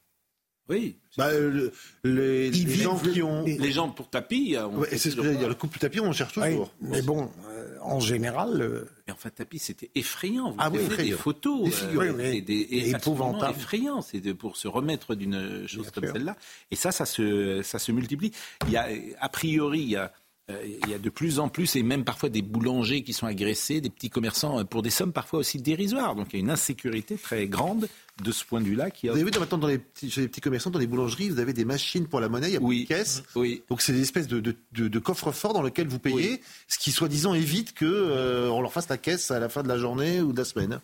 [0.69, 0.95] Oui.
[1.17, 1.71] Bah, le-
[2.03, 3.43] les, gens qui ont.
[3.43, 4.55] les- Les gens pour tapis.
[4.55, 5.49] euh, on Ouais, c'est ce que j'allais dire.
[5.49, 6.71] Le couple tapis, on cherche Oui, toujours.
[6.81, 10.51] mais bon, euh, en général, euh, Mais enfin, tapis, c'était effrayant.
[10.51, 11.17] Vous Ah oui, avez des effrayant.
[11.17, 13.57] photos, Des figures, euh, oui, des- des- mais et absolument épouvantable.
[13.57, 14.01] effrayant.
[14.01, 16.35] C'est de- pour se remettre d'une chose Bien comme celle-là.
[16.71, 18.31] Et ça, ça se, ça se multiplie.
[18.67, 18.87] Il y a,
[19.19, 20.13] a priori, il y a,
[20.51, 23.25] euh, il y a de plus en plus, et même parfois des boulangers qui sont
[23.27, 26.15] agressés, des petits commerçants euh, pour des sommes parfois aussi dérisoires.
[26.15, 27.87] Donc il y a une insécurité très grande
[28.21, 28.91] de ce point de vue-là.
[28.91, 29.11] Qui a...
[29.11, 31.29] Vous avez vu dans- maintenant dans les petits, chez les petits commerçants, dans les boulangeries,
[31.29, 32.81] vous avez des machines pour la monnaie, il y a Oui.
[32.81, 33.23] une caisse.
[33.35, 33.63] Oui.
[33.69, 36.77] Donc c'est des espèces de, de, de, de coffres forts dans lesquels vous payez, ce
[36.77, 39.77] qui soi-disant évite que euh, on leur fasse la caisse à la fin de la
[39.77, 40.79] journée ou de la semaine.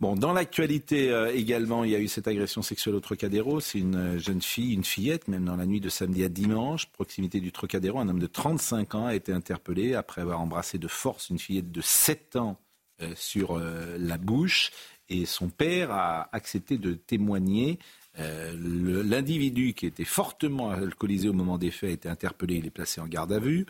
[0.00, 3.60] Bon, dans l'actualité euh, également, il y a eu cette agression sexuelle au Trocadéro.
[3.60, 6.86] C'est une euh, jeune fille, une fillette, même dans la nuit de samedi à dimanche,
[6.86, 7.98] proximité du Trocadéro.
[7.98, 11.70] Un homme de 35 ans a été interpellé après avoir embrassé de force une fillette
[11.70, 12.58] de 7 ans
[13.02, 13.58] euh, sur
[13.98, 14.70] la bouche.
[15.10, 17.78] Et son père a accepté de témoigner.
[18.18, 22.66] Euh, le- L'individu qui était fortement alcoolisé au moment des faits a été interpellé, il
[22.66, 23.66] est placé en garde à vue.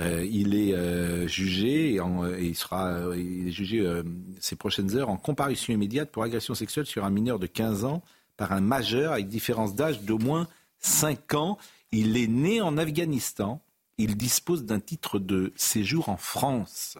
[0.00, 4.02] Euh, il est euh, jugé et, en- et il sera euh, il est jugé euh,
[4.40, 8.02] ces prochaines heures en comparution immédiate pour agression sexuelle sur un mineur de 15 ans
[8.36, 10.48] par un majeur avec différence d'âge d'au moins
[10.80, 11.58] 5 ans.
[11.92, 13.60] Il est né en Afghanistan.
[13.98, 16.98] Il dispose d'un titre de séjour en France.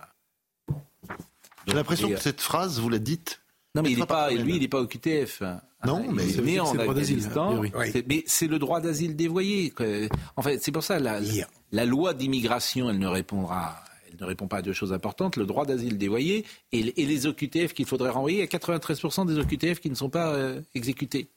[1.67, 3.41] J'ai l'impression que cette phrase, vous la dites.
[3.77, 5.43] Non, mais il est pas, lui, il n'est pas au QTF.
[5.85, 7.63] Non, mais est né en Afghanistan.
[8.07, 9.73] Mais c'est le droit d'asile dévoyé.
[10.37, 11.21] En fait, c'est pour ça la,
[11.73, 13.77] la, loi d'immigration, elle ne répondra.
[14.09, 17.27] Elle ne répond pas à deux choses importantes, le droit d'asile dévoyé et, et les
[17.27, 18.39] OQTF qu'il faudrait renvoyer.
[18.39, 21.29] Il y a 93% des OQTF qui ne sont pas euh, exécutés.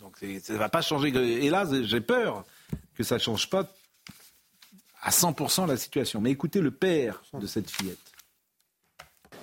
[0.00, 1.08] Donc ça ne va pas changer.
[1.44, 2.44] Et là, j'ai peur
[2.96, 3.72] que ça ne change pas
[5.02, 6.20] à 100% la situation.
[6.20, 7.98] Mais écoutez le père de cette fillette.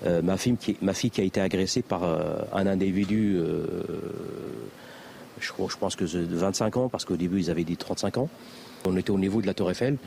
[0.05, 3.63] Euh, ma, fille qui, a été agressée par euh, un individu, euh,
[5.39, 8.29] je, pense que de 25 ans, parce qu'au début ils avaient dit 35 ans.
[8.85, 9.97] On était au niveau de la Tour Eiffel,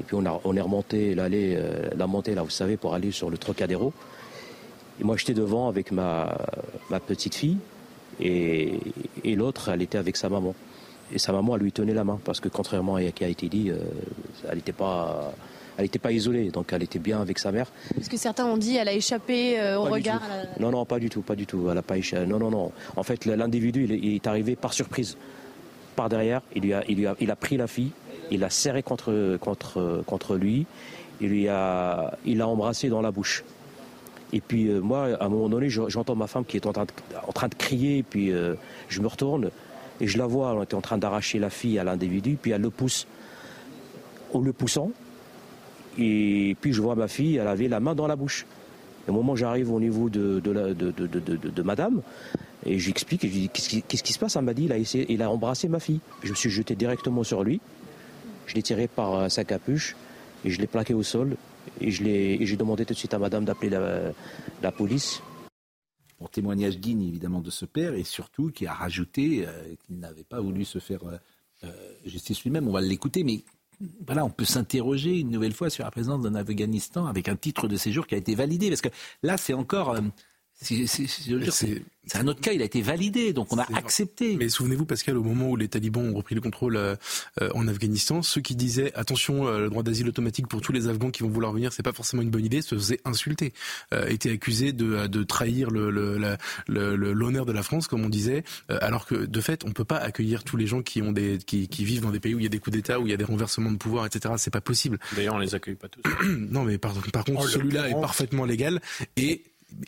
[0.00, 0.24] et puis on,
[0.56, 1.58] est remonté l'allée,
[1.96, 3.92] la montée là, vous savez, pour aller sur le Trocadéro.
[5.00, 6.36] Et moi j'étais devant avec ma,
[7.06, 7.56] petite fille,
[8.20, 8.78] et,
[9.24, 10.54] l'autre, elle était avec sa maman.
[11.12, 13.28] Et sa maman, elle lui tenait la main, parce que contrairement à ce qui a
[13.28, 13.72] été dit,
[14.48, 15.32] elle n'était pas,
[15.78, 17.66] elle était pas isolée, donc elle était bien avec sa mère.
[17.94, 20.22] Parce que certains ont dit elle a échappé euh, au Pas regard.
[20.28, 21.68] la- Non, non, pas du tout, pas du tout.
[21.70, 22.72] Elle a pas écha- Non, non, non.
[22.96, 25.16] En fait, l'individu, il, est- il est arrivé par surprise,
[25.96, 26.42] par derrière.
[26.54, 27.90] Il, lui a, il, lui a, il a pris la fille,
[28.30, 30.66] il l'a serré contre, contre, contre lui,
[31.20, 33.44] il lui a, il l'a embrassé dans la bouche.
[34.34, 36.72] Et puis euh, moi, à un moment donné, je- j'entends ma femme qui est en
[36.72, 36.90] train de,
[37.26, 38.54] en train de crier, et puis euh,
[38.88, 39.50] je me retourne
[40.00, 42.62] et je la vois, elle était en train d'arracher la fille à l'individu, puis elle
[42.62, 43.06] le pousse.
[44.34, 44.90] En le poussant,
[45.98, 48.46] et puis je vois ma fille, elle avait la main dans la bouche.
[49.06, 52.02] Et au moment où j'arrive au niveau de, de, la- de, de- madame,
[52.64, 54.36] et je lui explique, et je dis qu'est-ce qui, se passe?
[54.36, 54.68] Elle m'a dit
[55.08, 56.00] il a, embrassé ma fille.
[56.22, 57.60] Je me suis jeté directement sur lui,
[58.46, 59.96] je l'ai tiré par sa capuche,
[60.44, 61.36] et je l'ai plaqué au sol,
[61.80, 65.20] et j'ai demandé tout de suite à madame d'appeler la, police.
[66.18, 70.22] Pour témoignage digne évidemment de ce père et surtout qui a rajouté euh, qu'il n'avait
[70.22, 71.16] pas voulu se faire euh,
[71.64, 71.68] euh,
[72.06, 72.68] justice lui-même.
[72.68, 73.42] On va l'écouter, mais
[74.06, 77.68] voilà, on peut s'interroger une nouvelle fois sur la présence d'un Afghanistan avec un titre
[77.68, 78.68] de séjour qui a été validé.
[78.68, 78.90] Parce que
[79.22, 79.96] là, c'est encore.
[80.62, 83.32] C'est- c'est- c'est- je veux dire, c'est c'est un autre cas, il a été validé,
[83.32, 84.34] donc on a accepté.
[84.36, 86.96] Mais souvenez-vous, Pascal, au moment où les talibans ont repris le contrôle euh,
[87.40, 90.88] euh, en Afghanistan, ceux qui disaient attention, euh, le droit d'asile automatique pour tous les
[90.88, 93.52] Afghans qui vont vouloir venir, c'est pas forcément une bonne idée, se faisaient insulter,
[93.94, 96.18] euh, étaient accusés de, de trahir le- le-
[96.66, 99.70] le- le- l'honneur de la France, comme on disait, euh, alors que de fait, on
[99.70, 102.34] peut pas accueillir tous les gens qui ont des qui, qui vivent dans des pays
[102.34, 104.06] où il y a des coups d'État, où il y a des renversements de pouvoir,
[104.06, 104.34] etc.
[104.38, 104.98] C'est pas possible.
[105.14, 106.02] D'ailleurs, on les accueille pas tous.
[106.50, 108.80] non, mais par, par contre, En celui-là est parfaitement légal
[109.16, 109.44] et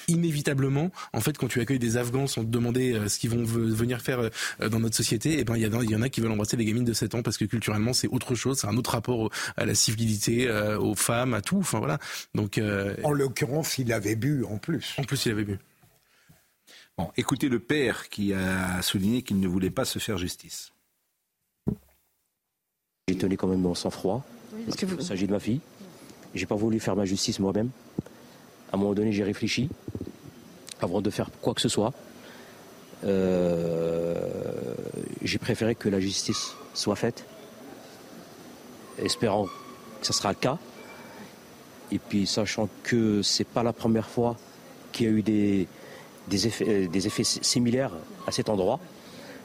[0.09, 3.43] inévitablement, en fait, quand tu accueilles des Afghans sans te demander euh, ce qu'ils vont
[3.45, 4.31] ve- venir faire
[4.61, 6.21] euh, dans notre société, et ben il y, en a- il y en a qui
[6.21, 8.77] veulent embrasser des gamines de 7 ans parce que culturellement c'est autre chose, c'est un
[8.77, 11.59] autre rapport au- à la civilité, euh, aux femmes, à tout.
[11.59, 11.99] Enfin voilà.
[12.35, 14.95] Donc euh, En l'occurrence, il avait bu en plus.
[14.99, 15.59] En plus, il avait bu.
[16.97, 20.71] Bon, écoutez le père qui a souligné qu'il ne voulait pas se faire justice.
[23.09, 24.25] J'ai tenu quand même mon sang-froid.
[24.67, 25.61] parce qu'il s'agit de ma fille.
[26.35, 27.71] J'ai pas voulu faire ma justice moi-même.
[28.75, 29.69] À un moment donné, j'ai réfléchi
[30.81, 31.93] avant de faire quoi que ce soit.
[33.05, 34.17] Euh,
[35.23, 37.25] j'ai préféré que la justice soit faite,
[38.99, 40.59] espérant que ce sera le cas.
[41.93, 44.37] Et puis sachant que c'est pas la première fois
[44.91, 45.69] qu'il y a eu des,
[46.27, 47.93] des effets, euh, des effets similaires
[48.27, 48.81] à cet endroit.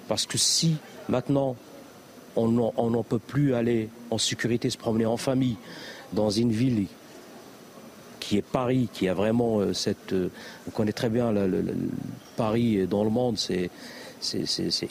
[0.07, 0.77] Parce que si
[1.07, 1.55] maintenant
[2.35, 5.57] on n'en on n'en peut plus aller en sécurité, se promener en famille
[6.13, 6.87] dans une ville
[8.19, 10.13] qui est Paris, qui a vraiment euh, cette...
[10.13, 10.29] euh,
[10.67, 11.33] on connaît très bien
[12.35, 13.69] Paris dans le monde, c'est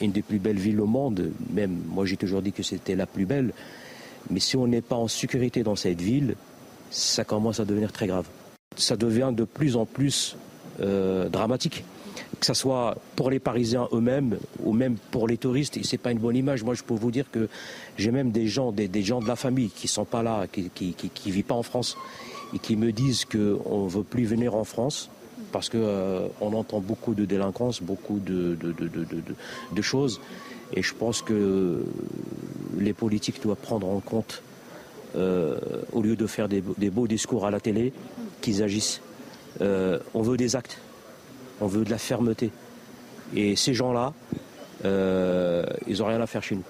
[0.00, 1.30] une des plus belles villes au monde.
[1.52, 3.52] Même moi j'ai toujours dit que c'était la plus belle.
[4.30, 6.34] Mais si on n'est pas en sécurité dans cette ville,
[6.90, 8.26] ça commence à devenir très grave.
[8.76, 10.36] Ça devient de plus en plus
[10.80, 11.84] euh, dramatique.
[12.40, 16.12] Que ce soit pour les Parisiens eux-mêmes ou même pour les touristes, et c'est pas
[16.12, 16.62] une bonne image.
[16.62, 17.48] Moi, je peux vous dire que
[17.96, 21.30] j'ai même des gens, des, gens de la famille qui sont pas là, qui, qui
[21.30, 21.96] vivent pas en France,
[22.54, 25.10] et qui me disent qu'on veut plus venir en France
[25.52, 28.56] parce que euh, entend beaucoup de délinquance, beaucoup de,
[29.82, 30.20] choses,
[30.74, 31.84] et je pense que
[32.78, 34.42] les politiques doivent prendre en compte,
[35.16, 35.58] euh,
[35.92, 37.92] au lieu de faire des, des beaux discours à la télé,
[38.40, 39.00] qu'ils agissent.
[39.60, 40.78] Euh, on veut des actes,
[41.60, 42.50] on veut de la fermeté.
[43.34, 44.12] Et ces gens-là,
[44.84, 46.64] euh, ils n'ont rien à faire chez nous.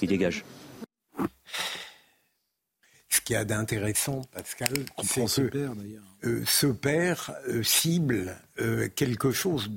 [0.00, 0.44] Ils dégagent.
[3.24, 4.72] Qu'il y a d'intéressant, Pascal,
[5.04, 5.72] c'est ce que père,
[6.24, 9.70] euh, ce père euh, cible euh, quelque chose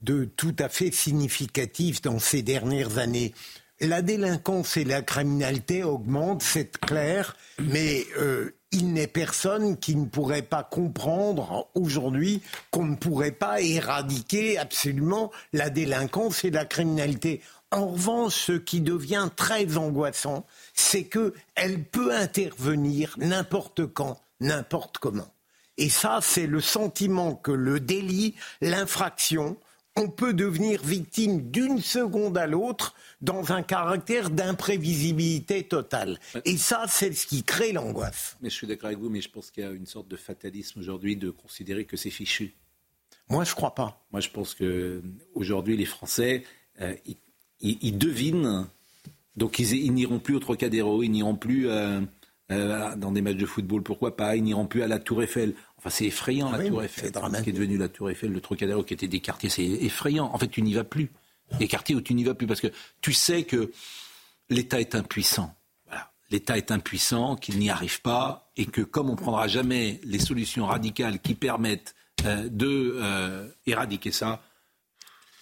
[0.00, 3.34] de tout à fait significatif dans ces dernières années.
[3.80, 10.06] La délinquance et la criminalité augmentent, c'est clair, mais euh, il n'est personne qui ne
[10.06, 17.40] pourrait pas comprendre aujourd'hui qu'on ne pourrait pas éradiquer absolument la délinquance et la criminalité.
[17.72, 24.98] En revanche, ce qui devient très angoissant, c'est que elle peut intervenir n'importe quand, n'importe
[24.98, 25.32] comment.
[25.78, 29.56] Et ça, c'est le sentiment que le délit, l'infraction,
[29.96, 36.18] on peut devenir victime d'une seconde à l'autre dans un caractère d'imprévisibilité totale.
[36.44, 38.36] Et ça, c'est ce qui crée l'angoisse.
[38.40, 40.16] Mais je suis d'accord avec vous, mais je pense qu'il y a une sorte de
[40.16, 42.54] fatalisme aujourd'hui de considérer que c'est fichu.
[43.28, 44.04] Moi, je crois pas.
[44.12, 45.02] Moi, je pense que
[45.34, 46.44] aujourd'hui, les Français,
[46.80, 47.16] euh, ils,
[47.60, 48.66] ils- ils devinent,
[49.36, 52.00] donc ils, ils n'iront plus au Trocadéro, ils n'iront plus euh,
[52.50, 55.54] euh, dans des matchs de football, pourquoi pas Ils n'iront plus à la Tour Eiffel.
[55.78, 57.10] Enfin, c'est effrayant Ah la oui, Tour Eiffel.
[57.14, 59.64] c'est Ce qui est devenu la Tour Eiffel, le Trocadéro qui était des quartiers, c'est
[59.64, 60.30] effrayant.
[60.32, 61.10] En fait, tu n'y vas plus.
[61.58, 62.68] Des quartiers où tu n'y vas plus parce que
[63.00, 63.72] tu sais que
[64.48, 65.54] l'État est impuissant.
[65.86, 66.10] Voilà.
[66.30, 70.18] L'État est impuissant, qu'il n'y arrive pas et que comme on ne prendra jamais les
[70.18, 74.42] solutions radicales qui permettent euh, de éradiquer ça.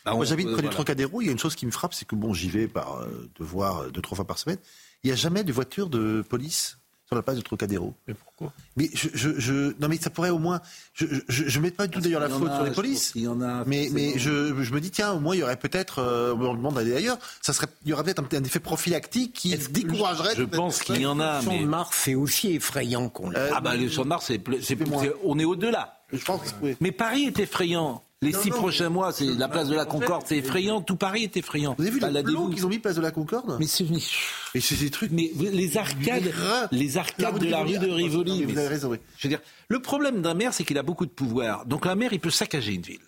[0.04, 0.68] Bah, Moi, j'habite près du.
[0.68, 1.20] Trocadéro.
[1.20, 3.28] Il y a une chose qui me frappe, c'est que bon, j'y vais par euh,
[3.38, 4.58] de voir euh, deux trois fois par semaine.
[5.02, 6.76] Il n'y a jamais de voiture de police
[7.06, 7.92] sur la place du Trocadéro.
[8.06, 8.52] Mais pourquoi?
[8.76, 10.60] Mais je, je, je- non, mais ça pourrait au moins.
[10.94, 13.10] Je, je, je mets pas du tout d'ailleurs la Il faute a, sur les polices.
[13.10, 15.56] qu'il y en a, Mais, je, je me dis tiens, au moins il y aurait
[15.56, 15.98] peut-être.
[15.98, 17.18] euh, on me demande d'aller ailleurs.
[17.42, 20.36] Ça serait, il y aurait peut-être un, un effet prophylactique qui découragerait.
[20.36, 23.30] Je pense qu'il y en a, Le champ mais de Mars, c'est aussi effrayant qu'on
[23.30, 23.38] l'a.
[23.40, 25.02] Euh, ah bah le champ de Mars, c'est, plus- c'est, moins.
[25.02, 25.96] c'est- on est au-delà.
[26.12, 26.76] Je pense oui.
[26.80, 28.04] Mais Paris est effrayant.
[28.22, 30.82] Les Non, six non, prochains mois, c'est la place de la Concorde, c'est effrayant.
[30.82, 31.74] Tout Paris est effrayant.
[31.78, 33.66] Vous avez vu le la plomb dévoue- qu'ils ont mis place de la Concorde Mais
[33.66, 33.86] c'est
[34.60, 35.10] c'est des trucs.
[35.10, 36.30] mais les arcades,
[36.70, 38.42] les arcades de la rue de Rivoli.
[38.44, 38.98] Vous mais avez raison, oui.
[39.16, 41.64] Je veux dire, le problème d'un maire, c'est qu'il a beaucoup de pouvoir.
[41.64, 43.00] Donc un maire, il peut saccager une ville.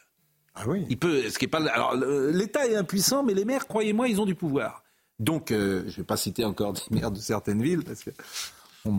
[0.55, 0.87] Ah oui.
[0.89, 1.63] Il peut, ce qui est pas.
[1.75, 4.83] Alors l'État est impuissant, mais les maires, croyez-moi, ils ont du pouvoir.
[5.21, 8.11] Donc, euh, je ne vais pas citer encore des maires de certaines villes parce que.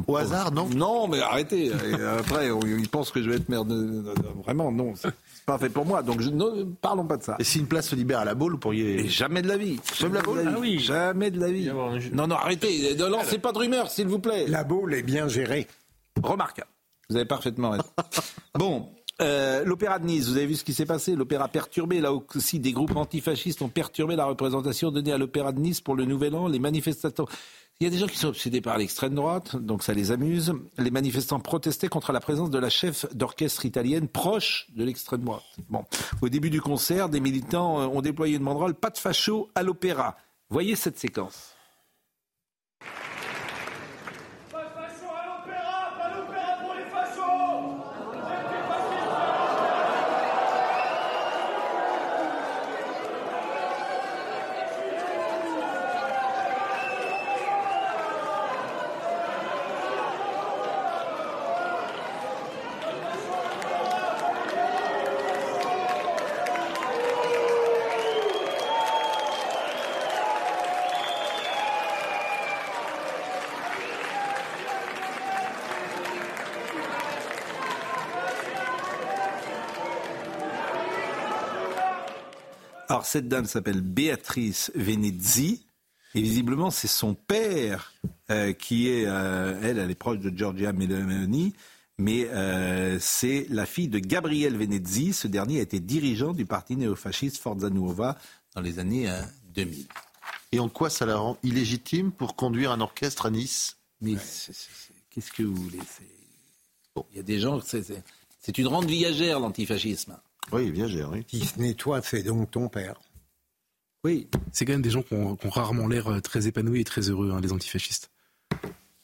[0.07, 1.65] Au hasard, non Non, mais arrêtez.
[1.67, 2.49] Et Après,
[2.79, 4.03] ils pensent que je vais être maire de-
[4.43, 4.93] Vraiment, non.
[5.45, 6.01] Pas fait pour moi.
[6.03, 7.35] Donc, je, ne parlons pas de ça.
[7.39, 9.01] Et si une place se libère à la Baule, vous pourriez.
[9.01, 9.79] Et jamais de la vie.
[9.97, 10.49] Jamais de la vie.
[10.55, 10.79] Ah oui.
[10.79, 11.63] Jamais de la vie.
[11.63, 12.95] y avoir un- Non, non, arrêtez.
[12.95, 14.45] Ne lancez pas de rumeurs, s'il vous plaît.
[14.47, 15.67] La boule est bien gérée.
[16.21, 16.69] Remarquable.
[17.09, 17.83] Vous avez parfaitement raison.
[18.55, 18.89] bon,
[19.21, 21.15] euh, l'opéra de Nice, vous avez vu ce qui s'est passé?
[21.15, 25.59] L'opéra perturbé, là aussi des groupes antifascistes ont perturbé la représentation donnée à l'opéra de
[25.59, 26.47] Nice pour le Nouvel An.
[26.47, 27.25] Les manifestants...
[27.79, 30.53] Il y a des gens qui sont obsédés par l'extrême droite, donc ça les amuse.
[30.77, 35.43] Les manifestants protestaient contre la présence de la chef d'orchestre italienne proche de l'extrême droite.
[35.69, 35.83] Bon,
[36.21, 39.63] au début du concert, des militants euh, ont déployé une banderole pas de facho à
[39.63, 40.15] l'opéra.
[40.49, 41.52] Voyez cette séquence.
[83.13, 85.67] Cette dame s'appelle Béatrice Venezzi
[86.15, 87.93] et visiblement c'est son père
[88.31, 91.53] euh, qui est, euh, elle, elle est proche de Giorgia Meloni,
[91.99, 95.13] mais euh, c'est la fille de Gabriel Venezzi.
[95.13, 98.17] Ce dernier a été dirigeant du parti néofasciste Forza Nuova
[98.55, 99.21] dans les années euh,
[99.53, 99.85] 2000.
[100.51, 103.77] Et en quoi ça la rend illégitime pour conduire un orchestre à Nice?
[104.01, 104.15] Mais
[105.11, 105.81] qu'est-ce que vous voulez?
[106.95, 110.17] Bon, Il y a des gens, c'est une rente viagère l'antifascisme.
[110.51, 111.23] Oui, viagère, oui.
[111.29, 112.95] Si ce n'est toi, c'est donc ton père.
[114.05, 116.81] Oui, C'est quand même des gens qui ont, qui ont rarement l'air euh, très épanouis
[116.81, 118.11] et très heureux, hein, les antifascistes.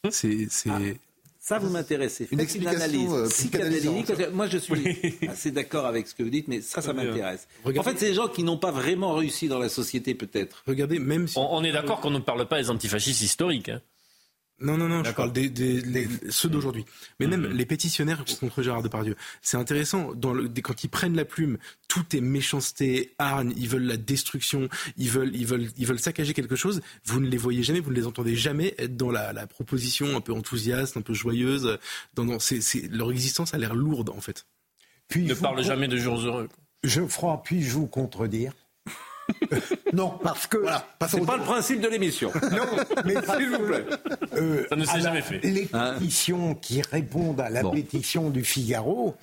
[0.10, 0.98] C'est, c'est...
[1.40, 2.20] Ça vous m'intéresse.
[2.20, 4.06] Une Faites explication, analyse euh, psychanalytique.
[4.18, 7.48] que Moi, je suis assez d'accord avec ce que vous dites, mais ça, ça m'intéresse.
[7.64, 10.64] Regardez- En fait, c'est des gens qui n'ont pas vraiment réussi dans la société, peut-être.
[10.68, 11.38] Regardez, même si...
[11.38, 13.70] On, on est d'accord qu'on ne parle pas des antifascistes historiques.
[13.70, 13.82] hein.
[14.62, 16.86] Non, non, non, je parle des, des- des- ceux d'aujourd'hui.
[17.20, 19.16] Mais même les pétitionnaires contre Gérard Depardieu.
[19.42, 21.58] C'est intéressant, dans le, des- quand ils prennent la plume,
[21.88, 26.34] tout est méchanceté, hargne, ils veulent la destruction, ils veulent, ils veulent, ils veulent saccager
[26.34, 26.82] quelque chose.
[27.06, 30.16] Vous ne les voyez jamais, vous ne les entendez jamais être dans la, la proposition
[30.18, 31.78] un peu enthousiaste, un peu joyeuse.
[32.16, 32.38] Dans, dans-
[32.92, 34.46] leur existence a l'air lourde, en fait.
[35.08, 36.50] Puis Ne parle jamais de jours heureux.
[36.84, 38.54] Geoffroy, puis-je vous contredire?
[39.94, 40.58] Non, parce que.
[41.08, 42.32] C'est pas le principe de l'émission.
[42.52, 42.66] Non,
[43.06, 43.86] mais s'il vous plaît.
[44.36, 45.40] Euh, Ça ne s'est jamais fait.
[45.44, 47.72] Les Hein pétitions qui répondent à la Bon.
[47.72, 49.16] pétition du Figaro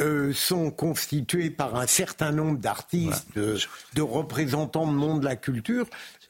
[0.00, 3.56] euh, sont constituées par un certain nombre d'artistes, de,
[3.94, 5.86] de représentants de monde de la culture.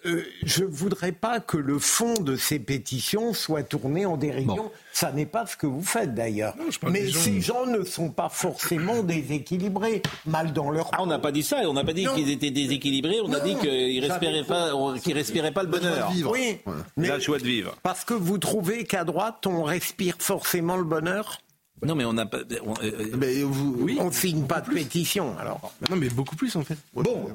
[0.09, 4.55] Euh, je voudrais pas que le fond de ces pétitions soit tourné en dérision.
[4.57, 4.71] Bon.
[4.93, 6.55] Ça n'est pas ce que vous faites d'ailleurs.
[6.91, 11.19] Mais gens- ces gens ne sont pas forcément déséquilibrés, mal dans leur Ah, on n'a
[11.19, 11.59] pas dit ça.
[11.69, 13.21] On n'a pas dit qu'ils étaient déséquilibrés.
[13.23, 16.11] On a dit qu'ils respiraient J'avais- pas, qu'ils respiraient pas le bonheur.
[16.11, 16.33] Vivre.
[16.33, 16.59] Oui,
[16.97, 17.77] mais La joie de vivre.
[17.83, 21.39] parce que vous trouvez qu'à droite, on respire forcément le bonheur
[21.87, 22.39] Non, mais on n'a pas.
[22.67, 25.73] on- euh, Mais vous, On signe pas de pétition, alors.
[25.89, 26.77] Non, mais beaucoup plus, en fait.
[26.93, 27.29] Bon,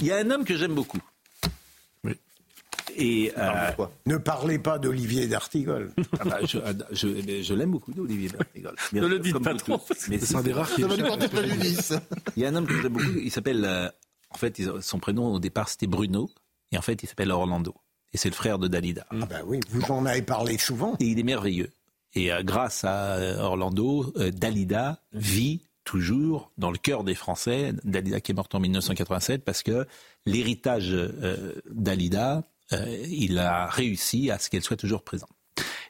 [0.00, 0.98] il y a un homme que j'aime beaucoup.
[2.96, 3.70] Et euh,
[4.06, 5.92] Ne parlez pas d'Olivier d'Artigol.
[6.18, 6.58] ah bah, je,
[6.92, 8.74] je- eh je l'aime beaucoup, Olivier Bertigol.
[8.92, 9.80] Bien Ne le dites pas trop.
[10.08, 10.82] Mais C'est un des rares qui.
[12.36, 13.18] Il y a un homme que j'aime beaucoup.
[13.22, 13.64] Il s'appelle.
[13.64, 13.88] euh,
[14.32, 16.30] en fait, son prénom au départ c'était Bruno.
[16.72, 17.74] Et en fait, il s'appelle Orlando.
[18.12, 19.04] Et c'est le frère de Dalida.
[19.10, 20.94] Ah bah oui, vous en avez parlé souvent.
[21.00, 21.70] Et il est merveilleux.
[22.14, 27.72] Et euh, grâce à Orlando, euh, Dalida vit toujours dans le cœur des Français.
[27.84, 29.84] Dalida qui est morte en 1987 parce que
[30.26, 35.30] l'héritage euh, d'Alida, euh, il a réussi à ce qu'elle soit toujours présente.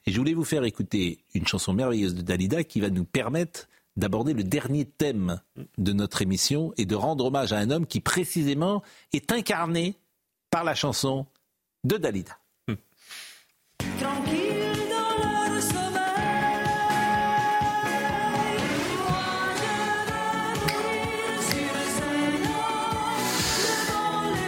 [0.07, 3.68] Et je voulais vous faire écouter une chanson merveilleuse de Dalida qui va nous permettre
[3.97, 5.41] d'aborder le dernier thème
[5.78, 9.97] de notre émission et de rendre hommage à un homme qui précisément est incarné
[10.51, 11.26] par la chanson
[11.85, 12.39] de Dalida.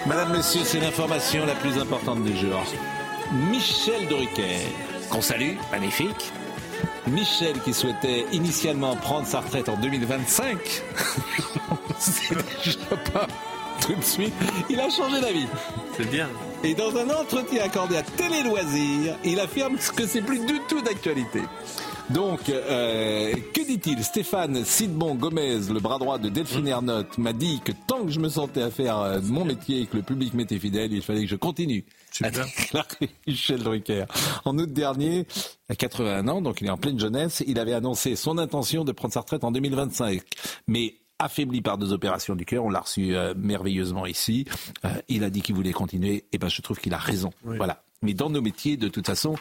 [0.07, 2.61] Madame, Monsieur, c'est l'information la plus importante du jour.
[3.51, 4.59] Michel Drucker,
[5.11, 6.33] qu'on salue, magnifique.
[7.07, 10.59] Michel qui souhaitait initialement prendre sa retraite en 2025.
[11.99, 13.29] c'est déjà pas
[13.81, 14.35] tout de suite.
[14.69, 15.47] Il a changé d'avis.
[15.97, 16.29] C'est bien.
[16.65, 20.81] Et dans un entretien accordé à Télé Loisirs, il affirme que c'est plus du tout
[20.81, 21.41] d'actualité.
[22.11, 24.05] Donc, euh, que dit-il?
[24.05, 28.21] Stéphane Sidbon Gomez, le bras droit de Delphine Ernotte, m'a dit que tant que je
[28.21, 31.23] me sentais à faire euh, mon métier et que le public m'était fidèle, il fallait
[31.23, 31.85] que je continue
[32.21, 34.05] déclarer Michel Drucker.
[34.45, 35.27] En août dernier,
[35.69, 38.93] à 81 ans, donc il est en pleine jeunesse, il avait annoncé son intention de
[38.93, 40.21] prendre sa retraite en 2025.
[40.69, 44.47] Mais affaibli par deux opérations du cœur, on l'a reçu euh, merveilleusement ici.
[44.85, 47.33] Euh, il a dit qu'il voulait continuer, et ben je trouve qu'il a raison.
[47.43, 47.83] Voilà.
[48.03, 49.37] Mais dans nos métiers, de toute façon,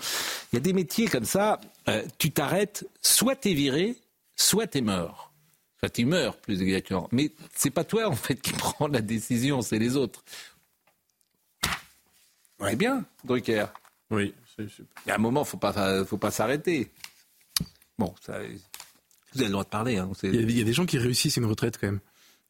[0.52, 3.96] il y a des métiers comme ça, euh, tu t'arrêtes, soit t'es viré,
[4.36, 5.32] soit t'es mort.
[5.78, 7.10] Enfin, tu meurs, plus exactement.
[7.12, 10.24] Mais c'est pas toi, en fait, qui prends la décision, c'est les autres.
[12.60, 13.66] Ouais, bien, Drucker.
[14.12, 14.34] Oui.
[14.60, 14.68] Il
[15.08, 16.92] y a un moment, faut pas, faut pas s'arrêter.
[17.98, 18.40] Bon, ça,
[19.34, 19.98] vous avez le droit de parler.
[19.98, 22.00] Hein, Il y, a, il y a des gens qui réussissent une retraite quand même.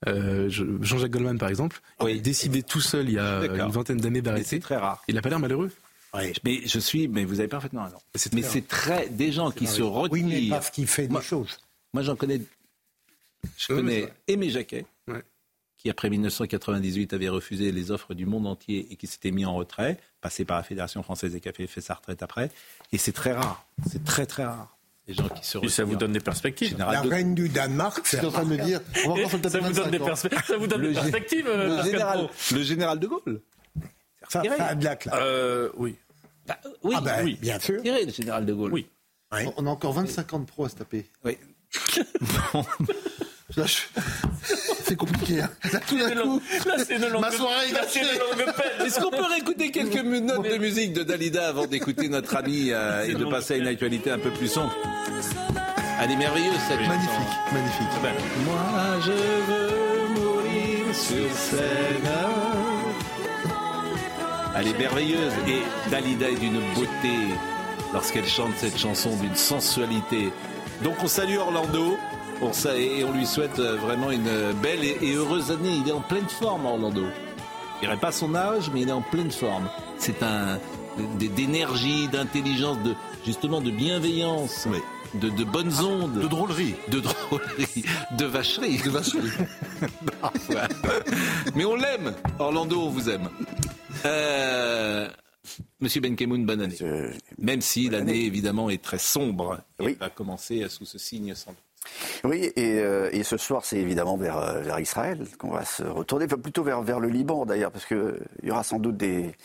[0.07, 3.71] Euh, je- Jean-Jacques Goldman, par exemple, il a décidé tout seul il y a une
[3.71, 4.45] vingtaine d'années d'arrêter.
[4.45, 5.03] c'est très rare.
[5.07, 5.71] Il n'a pas l'air malheureux.
[6.43, 7.97] Mais je suis, mais vous avez parfaitement raison.
[8.15, 10.11] C'est Mais c'est très des gens qui se retirent.
[10.11, 11.57] Oui, mais parce qu'il fait Moi- des choses.
[11.93, 12.41] Moi, j'en connais.
[13.57, 14.07] Je connais.
[14.27, 15.21] Aimé Jacquet, Ouais.
[15.77, 19.55] qui après 1998 avait refusé les offres du monde entier et qui s'était mis en
[19.55, 22.49] retrait, passé par la Fédération française des cafés, fait sa retraite après.
[22.91, 23.65] Et c'est très rare.
[23.89, 24.77] C'est très très rare.
[25.11, 26.69] Les gens qui se Puis ça vous donne des perspectives.
[26.69, 29.37] Général La de- reine du Danemark, es en train de me dire, on va Ça
[29.37, 30.05] vous donne 25 des, ans.
[30.07, 33.41] perspe- ça vous donne Le des gé- perspectives, euh, le général, le général de Gaulle.
[34.29, 35.15] ça, ça a de la classe.
[35.21, 35.95] Euh, oui.
[36.47, 37.37] Bah, oui, ah ben, oui.
[37.41, 37.81] bien sûr.
[37.81, 38.73] Tirez, le général de Gaulle.
[38.73, 38.87] Oui.
[39.57, 41.05] On a encore 25 ans de pro à se taper.
[41.23, 41.37] Oui.
[43.57, 44.01] Là, je-
[44.85, 45.41] C'est compliqué.
[45.41, 45.49] Hein.
[45.71, 48.05] Là, tout d'un coup, longue- Là, c'est une longue, ma soirée est là, c'est une
[48.07, 48.19] gâchée.
[48.19, 48.85] longue peine.
[48.87, 53.05] Est-ce qu'on peut réécouter quelques notes de musique de Dalida avant d'écouter notre ami euh,
[53.05, 54.73] et de passer à une actualité un peu plus sombre?
[56.03, 56.89] Elle est merveilleuse cette chanson.
[56.89, 58.45] Magnifique, magnifique.
[58.45, 62.09] Moi je veux mourir sur scène.
[64.57, 67.13] Elle est merveilleuse et Dalida est d'une beauté
[67.93, 70.31] lorsqu'elle chante cette chanson, d'une sensualité.
[70.83, 71.97] Donc on salue Orlando
[72.41, 75.71] on et on lui souhaite euh, vraiment une belle et et heureuse année.
[75.83, 77.03] Il est en pleine forme Orlando.
[77.75, 79.69] Je dirais pas son âge, mais il est en pleine forme.
[79.97, 80.59] C'est un
[81.17, 82.93] d'énergie, d'intelligence, de
[83.25, 84.67] justement de bienveillance,
[85.15, 86.75] de, de bonnes ondes, De drôlerie.
[86.89, 87.85] de drôlerie,
[88.17, 88.77] de vacherie.
[88.77, 89.31] De vacherie.
[90.21, 90.67] Parfois.
[91.55, 92.13] Mais on l'aime.
[92.39, 93.29] Orlando, on vous aime.
[94.05, 95.07] Euh,
[95.79, 96.77] Monsieur Benkemoun, bonne année.
[97.39, 99.59] Même si l'année, évidemment, est très sombre.
[99.79, 99.97] Et Oui.
[99.99, 101.59] va commencer sous ce signe sans doute.
[102.23, 105.83] Oui, et, euh, et ce soir, c'est évidemment vers, euh, vers Israël qu'on va se
[105.83, 109.35] retourner, enfin, plutôt vers, le Liban d'ailleurs, parce qu'il y aura sans doute des,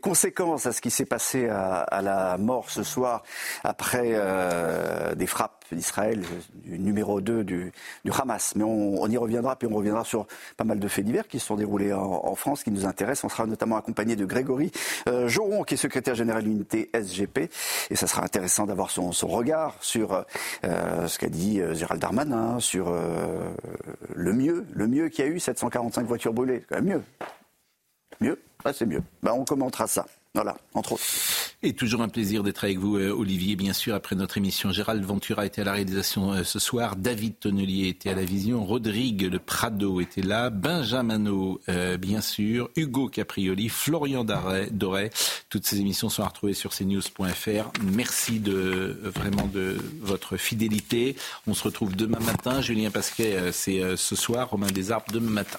[0.00, 3.22] conséquences à ce qui s'est passé à, la mort ce soir
[3.62, 6.22] après euh, des frappes d'Israël,
[6.64, 7.72] du numéro 2 du,
[8.04, 8.54] du Hamas.
[8.56, 11.46] Mais on, y reviendra, puis on reviendra sur pas mal de faits divers qui se
[11.46, 13.24] sont déroulés en, France, qui nous intéressent.
[13.24, 14.70] On sera notamment accompagné de Grégory
[15.08, 17.50] euh, Joron, qui est secrétaire général de l'unité SGP,
[17.90, 20.24] et ça sera intéressant d'avoir son, son regard sur
[20.64, 23.52] euh, ce qu'a dit euh, Gérald Darmanin, sur euh,
[24.14, 27.02] le mieux, le mieux qu'il y a eu, 745 voitures brûlées, c'est quand même mieux.
[28.20, 28.40] Mieux?
[28.64, 29.02] Ah, c'est mieux.
[29.22, 30.06] Ben, on commentera ça.
[30.36, 31.04] Voilà, entre autres.
[31.62, 34.70] Et toujours un plaisir d'être avec vous, euh, Olivier, bien sûr, après notre émission.
[34.70, 38.62] Gérald Ventura était à la réalisation euh, ce soir, David Tonnelier était à la vision,
[38.62, 45.10] Rodrigue Le Prado était là, Benjamino, euh, bien sûr, Hugo Caprioli, Florian Doré.
[45.48, 47.70] Toutes ces émissions sont à retrouver sur cnews.fr.
[47.82, 51.16] Merci vraiment de votre fidélité.
[51.46, 52.60] On se retrouve demain matin.
[52.60, 54.50] Julien Pasquet, c'est ce soir.
[54.50, 55.58] Romain Desarbes, demain matin.